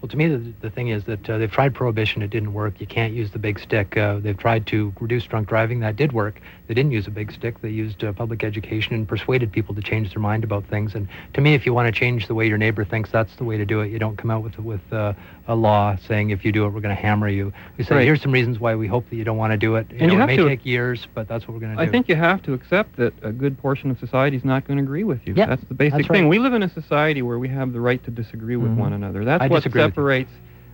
[0.00, 2.22] Well, to me, the, the thing is that uh, they've tried prohibition.
[2.22, 2.80] It didn't work.
[2.80, 3.96] You can't use the big stick.
[3.96, 5.80] Uh, they've tried to reduce drunk driving.
[5.80, 6.40] That did work.
[6.68, 7.62] They didn't use a big stick.
[7.62, 10.94] They used uh, public education and persuaded people to change their mind about things.
[10.94, 13.44] And to me, if you want to change the way your neighbor thinks, that's the
[13.44, 13.90] way to do it.
[13.90, 15.14] You don't come out with with uh,
[15.48, 17.54] a law saying if you do it, we're going to hammer you.
[17.78, 18.04] We say Right.
[18.04, 19.86] here's some reasons why we hope that you don't want to do it.
[19.90, 21.74] You And know, you it have may to- take years, but that's what we're going
[21.74, 21.88] to do.
[21.88, 24.76] I think you have to accept that a good portion of society is not going
[24.76, 25.32] to agree with you.
[25.34, 26.24] Yeah, that's the basic that's thing.
[26.24, 26.28] right.
[26.28, 28.76] We live in a society where we have the right to disagree with Mhm.
[28.76, 29.24] one another.
[29.24, 29.92] That's I what disagree with you.
[29.92, 30.30] separates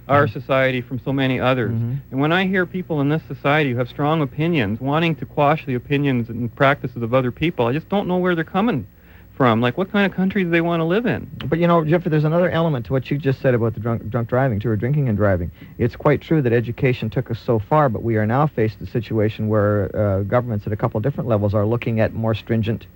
[0.09, 1.73] our society from so many others.
[1.73, 1.97] Mhm.
[2.11, 5.65] And when I hear people in this society who have strong opinions wanting to quash
[5.65, 8.87] the opinions and practices of other people, I just don't know where they're coming
[9.35, 9.61] from.
[9.61, 11.29] Like, what kind of country do they want to live in?
[11.49, 14.09] But you know, Jeffrey, there's another element to what you just said about the drunk,
[14.09, 15.51] drunk driving, too, or drinking and driving.
[15.79, 18.89] It's quite true that education took us so far, but we are now faced with
[18.91, 22.87] a situation where uh, governments at a couple different levels are looking at more stringent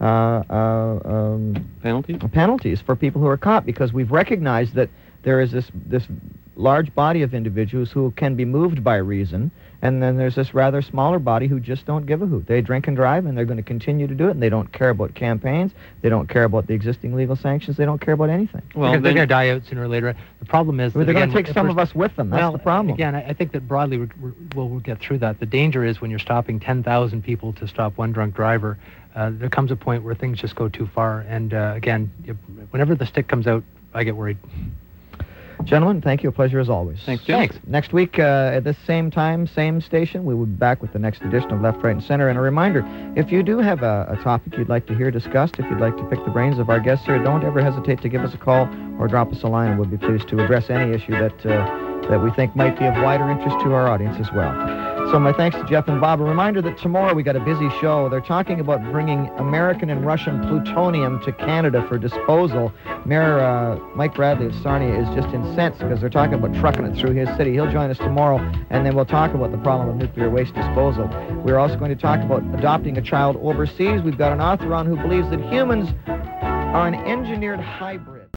[0.00, 2.16] uh, uh, um, Penalties?
[2.32, 4.88] penalties for people who are caught because we've recognized that
[5.24, 6.06] there is this this
[6.60, 9.50] large body of individuals who can be moved by reason,
[9.82, 12.46] and then there's this rather smaller body who just don't give a hoot.
[12.46, 14.70] They drink and drive, and they're going to continue to do it, and they don't
[14.72, 15.72] care about campaigns.
[16.02, 17.78] They don't care about the existing legal sanctions.
[17.78, 18.62] They don't care about anything.
[18.74, 20.14] Well, they're, then- going to die out sooner or later.
[20.38, 22.30] The problem is They're going to take some we're- of us with them.
[22.30, 22.94] That's well, the problem.
[22.94, 25.40] Again, I, I think that broadly we're, we're, we'll, we'll get through that.
[25.40, 28.78] The danger is when you're stopping 10,000 people to stop one drunk driver,
[29.14, 31.20] uh, there comes a point where things just go too far.
[31.20, 32.12] And uh, again,
[32.70, 34.36] whenever the stick comes out, I get worried.
[35.64, 36.28] Gentlemen, thank you.
[36.28, 36.98] A pleasure as always.
[37.04, 37.38] Thanks, Jim.
[37.38, 37.56] Thanks.
[37.66, 40.98] Next week uh, at this same time, same station, we will be back with the
[40.98, 42.28] next edition of Left, Right, and Center.
[42.28, 42.84] And a reminder,
[43.16, 45.96] if you do have a, a topic you'd like to hear discussed, if you'd like
[45.96, 48.38] to pick the brains of our guests here, don't ever hesitate to give us a
[48.38, 51.90] call or drop us a line, we'll be pleased to address any issue that uh,
[52.08, 54.89] that we think might be of wider interest to our audience as well.
[55.08, 56.20] So my thanks to Jeff and Bob.
[56.20, 58.08] A reminder that tomorrow we got a busy show.
[58.08, 62.72] They're talking about bringing American and Russian plutonium to Canada for disposal.
[63.04, 66.96] Mayor uh, Mike Bradley of Sarnia is just incensed because they're talking about trucking it
[66.96, 67.52] through his city.
[67.52, 68.38] He'll join us tomorrow,
[68.70, 71.08] and then we'll talk about the problem of nuclear waste disposal.
[71.44, 74.02] We're also going to talk about adopting a child overseas.
[74.02, 78.19] We've got an author on who believes that humans are an engineered hybrid.